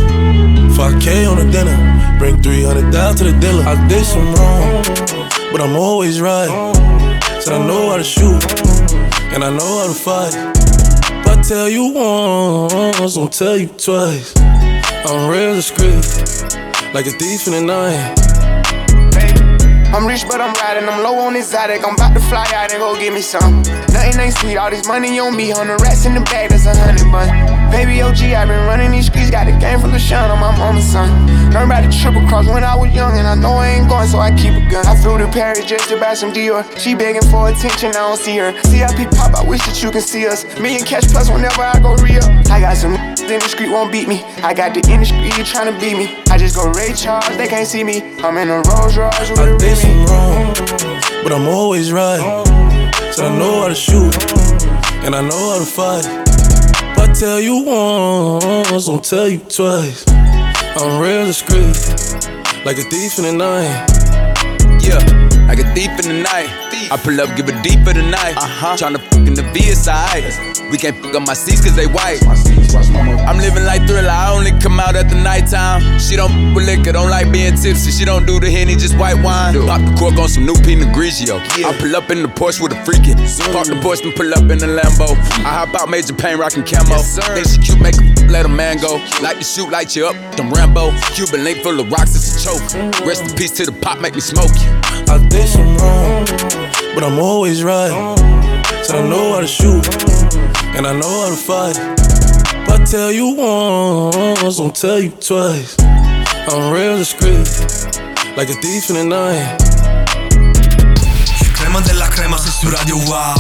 [0.76, 1.78] 5K on the dinner.
[2.20, 3.64] Bring 300 down to the dealer.
[3.64, 4.84] I did some wrong,
[5.54, 6.50] but I'm always right.
[7.40, 8.44] Said I know how to shoot,
[9.32, 10.36] and I know how to fight.
[11.24, 14.34] If I tell you once, don't tell you twice.
[15.08, 16.04] I'm real discreet,
[16.94, 18.28] like a thief in the night.
[19.94, 20.88] I'm rich, but I'm riding.
[20.90, 21.86] I'm low on exotic.
[21.86, 23.62] I'm about to fly out and go get me some.
[23.94, 24.58] Nothing ain't sweet.
[24.58, 25.54] All this money on me.
[25.54, 27.28] The rats in the bag, that's a hundred bun.
[27.72, 29.32] Baby OG, i been running these streets.
[29.32, 31.10] Got a game full of shine on my mama's son.
[31.52, 34.08] Learned about the triple cross when I was young, and I know I ain't going,
[34.08, 34.86] so I keep a gun.
[34.86, 36.64] I flew to Paris just to buy some Dior.
[36.78, 38.52] She begging for attention, I don't see her.
[38.64, 40.46] CIP pop, I wish that you can see us.
[40.60, 42.24] Me and Cash Plus whenever I go real.
[42.52, 44.24] I got some in the street won't beat me.
[44.44, 46.16] I got the industry trying to beat me.
[46.30, 48.02] I just go Ray Charles, they can't see me.
[48.24, 50.54] I'm in a Rolls Royce with a did some wrong,
[51.24, 52.22] but I'm always right.
[53.14, 54.16] So I know how to shoot,
[55.04, 56.06] and I know how to fight.
[56.06, 60.06] If I tell you once, don't tell you twice.
[60.08, 61.76] I'm real discreet,
[62.66, 63.88] like a thief in the night.
[64.82, 66.50] Yeah, like a thief in the night.
[66.92, 68.36] I pull up, give it deep for the night.
[68.38, 68.76] Uh-huh.
[68.78, 70.72] Tryna fuck in the VSI.
[70.72, 72.20] We can't fuck up my seats cause they white.
[73.28, 76.00] I'm living like thriller, I only come out at the nighttime.
[76.00, 77.92] She don't f- with liquor, don't like being tipsy.
[77.92, 79.54] She don't do the henny, just white wine.
[79.66, 81.40] Pop the cork on some new Pinot Grigio.
[81.66, 83.16] I pull up in the Porsche with a freakin'.
[83.54, 85.16] Park the Porsche and pull up in the Lambo.
[85.44, 87.00] I hop out, major pain, rockin' camo.
[87.00, 88.98] Think she cute, make a f- let a man go.
[89.22, 90.92] Like to shoot, light you up, them Rambo.
[91.16, 92.64] Cuban link full of rocks, it's a choke.
[93.06, 94.68] Rest in peace to the pop, make me smoke you.
[95.10, 96.26] I did some wrong,
[96.94, 97.92] but I'm always right.
[98.84, 99.86] Said I know how to shoot,
[100.76, 101.78] and I know how to fight.
[101.78, 105.76] If I tell you once, don't tell you twice.
[106.50, 107.48] I'm real discreet,
[108.36, 109.68] like a thief in the night.
[111.54, 113.36] Crema della crema sei su Radio Wow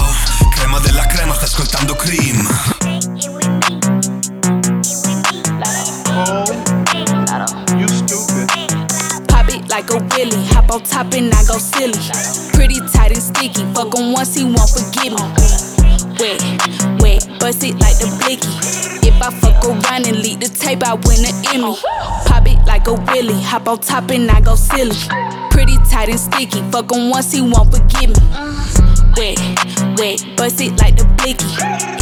[0.55, 2.47] Crema della crema stai ascoltando Cream
[9.77, 11.93] like a willy, hop on top and I go silly.
[12.53, 15.21] Pretty tight and sticky, fuck him once he won't forgive me.
[16.17, 16.41] Wet,
[16.97, 18.49] wet, bust it like the blicky.
[19.05, 21.77] If I fuck around and leak the tape, I win an Emmy.
[22.25, 24.97] Pop it like a willy, hop on top and I go silly.
[25.51, 28.25] Pretty tight and sticky, fuck him once he won't forgive me.
[29.13, 29.37] Wet,
[29.97, 31.45] wet, bust it like the blicky.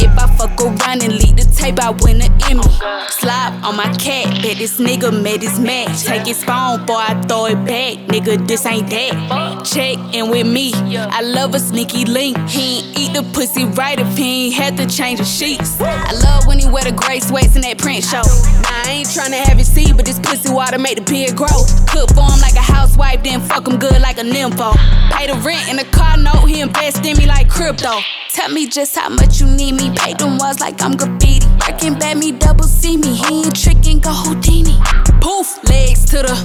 [0.00, 2.62] If I fuck around and leak the tape, I win an Emmy.
[3.10, 6.04] Slide on my cat, bet this nigga made his match.
[6.04, 7.96] Take his phone, boy, I throw it back.
[8.08, 9.64] Nigga, this ain't that.
[9.64, 10.72] Check in with me.
[10.74, 12.36] I love a sneaky link.
[12.48, 15.80] He ain't eat the pussy right if he ain't had to change the sheets.
[15.80, 18.22] I love when he wear the gray sweats in that print show.
[18.22, 21.64] Nah, I ain't tryna have it see, but this pussy water make the beard grow.
[21.88, 24.74] Cook for him like a housewife, then fuck him good like a nympho.
[25.12, 28.00] Pay the rent in the car note, he invest in me like crypto.
[28.36, 29.90] Tell me just how much you need me.
[29.96, 31.48] Pay them walls like I'm graffiti.
[31.66, 33.14] Working bad me double see me.
[33.14, 34.76] He ain't tricking, go Houdini.
[35.22, 36.36] Poof, legs to the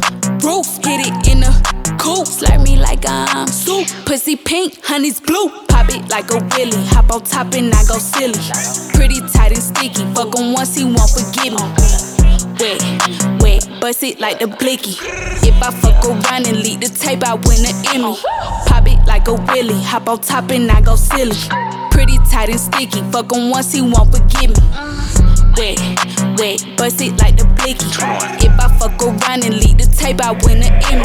[0.41, 0.65] roof.
[0.85, 1.51] Hit it in the
[1.99, 2.25] coop.
[2.25, 3.89] Slurp me like I'm soup.
[4.05, 5.49] Pussy pink, honey's blue.
[5.67, 6.81] Pop it like a willy.
[6.95, 8.39] Hop on top and I go silly.
[8.93, 10.05] Pretty tight and sticky.
[10.15, 11.65] Fuck him once he won't forgive me.
[12.57, 14.95] Wet, wet, bust it like the blicky.
[15.43, 18.15] If I fuck around and leak the tape, I win an Emmy.
[18.65, 19.83] Pop it like a willy.
[19.83, 21.35] Hop on top and I go silly.
[21.91, 23.01] Pretty tight and sticky.
[23.11, 24.63] Fuck him once he won't forgive me.
[25.57, 25.79] Wet,
[26.39, 27.85] wet, bust it like the blicky.
[28.45, 31.03] If I fuck around and leak the tape, I win an Emmy.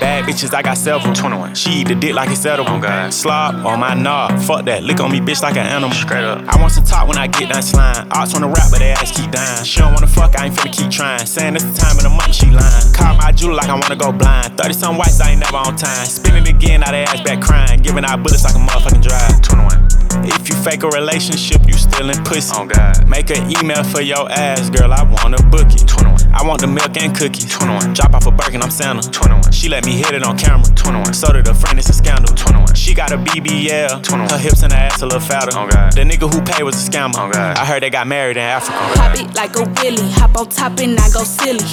[0.00, 1.14] Bad bitches, I got several.
[1.14, 1.54] 21.
[1.54, 2.70] She eat the dick like it's edible.
[2.70, 4.38] Oh Slob on my knob.
[4.42, 4.84] Fuck that.
[4.84, 5.94] Lick on me, bitch, like an animal.
[5.94, 6.46] Straight up.
[6.48, 8.08] I want some top when I get done slime.
[8.12, 9.64] Ops wanna rap, but they ass keep dying.
[9.64, 11.26] She don't wanna fuck, I ain't finna keep trying.
[11.26, 12.92] Saying it's the time of the month, she lying.
[12.94, 14.58] Call my my jewel like I wanna go blind.
[14.58, 16.04] 30 some whites, I ain't never on time.
[16.04, 17.80] Spinning again, now they ass back crying.
[17.80, 19.40] Giving out bullets like a motherfucking drive.
[19.40, 19.89] 21.
[20.24, 22.52] If you fake a relationship, you still in pussy.
[22.56, 23.08] Oh God.
[23.08, 24.92] Make an email for your ass, girl.
[24.92, 25.86] I wanna book it.
[25.86, 26.32] 21.
[26.32, 27.50] I want the milk and cookies.
[27.50, 27.94] 21.
[27.94, 29.08] Drop off a Birkin, I'm Santa.
[29.10, 29.52] 21.
[29.52, 30.66] She let me hit it on camera.
[30.74, 31.14] 21.
[31.14, 32.34] So did a friend, it's a scandal.
[32.34, 32.74] 21.
[32.74, 34.02] She got a BBL.
[34.02, 34.28] 21.
[34.30, 35.56] Her hips and her ass a little fatter.
[35.56, 35.92] Oh God.
[35.92, 37.14] The nigga who paid was a scammer.
[37.16, 37.56] Oh God.
[37.56, 38.78] I heard they got married in Africa.
[38.80, 41.64] Oh Pop it like a willy, hop on top and I go silly.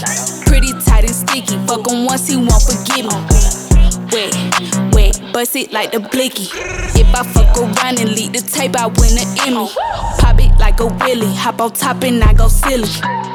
[0.46, 3.57] Pretty tight and sticky, fuck him once he won't forgive me.
[4.12, 4.34] Wet,
[4.94, 6.48] wet, bust it like the blicky.
[7.00, 9.70] If I fuck around and leak the tape, I win an Emmy.
[10.20, 12.88] Pop it like a willy, hop on top and I go silly.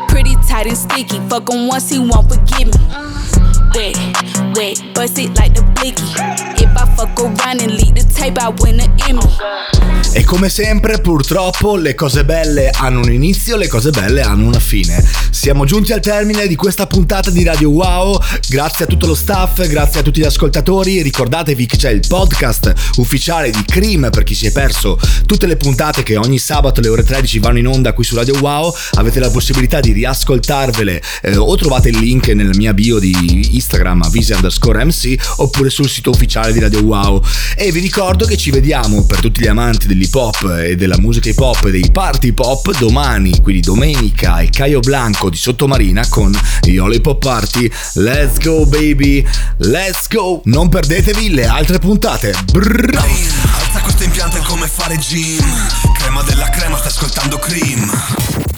[0.09, 2.87] Pretty tight and sticky, fuck him once he won't forgive me.
[3.75, 3.97] Wet,
[4.57, 6.05] wet, bust it like the blicky.
[6.63, 9.92] If I fuck around and leak the tape, I win an Emmy.
[10.15, 14.61] E come sempre, purtroppo, le cose belle hanno un inizio, le cose belle hanno una
[14.61, 15.03] fine.
[15.31, 18.21] Siamo giunti al termine di questa puntata di Radio Wow.
[18.47, 21.01] Grazie a tutto lo staff, grazie a tutti gli ascoltatori.
[21.01, 25.57] Ricordatevi che c'è il podcast ufficiale di Cream per chi si è perso tutte le
[25.57, 28.71] puntate che ogni sabato alle ore 13 vanno in onda qui su Radio Wow.
[28.97, 34.11] Avete la possibilità di riascoltarvele eh, o trovate il link nella mia bio di Instagram,
[34.11, 37.25] visi underscore MC, oppure sul sito ufficiale di Radio Wow.
[37.57, 41.29] E vi ricordo che ci vediamo per tutti gli amanti dell'hip hop e della musica
[41.29, 46.33] hip hop e dei party pop domani, quindi domenica al Caio Blanco di Sottomarina con
[46.63, 47.71] gli Oli Pop Party.
[47.95, 49.25] Let's go baby,
[49.59, 50.41] let's go!
[50.45, 52.35] Non perdetevi le altre puntate.
[52.51, 52.97] Brrr.
[52.97, 55.45] Alza questo impianto è come fare gym
[55.95, 58.52] Crema della crema, stai ascoltando cream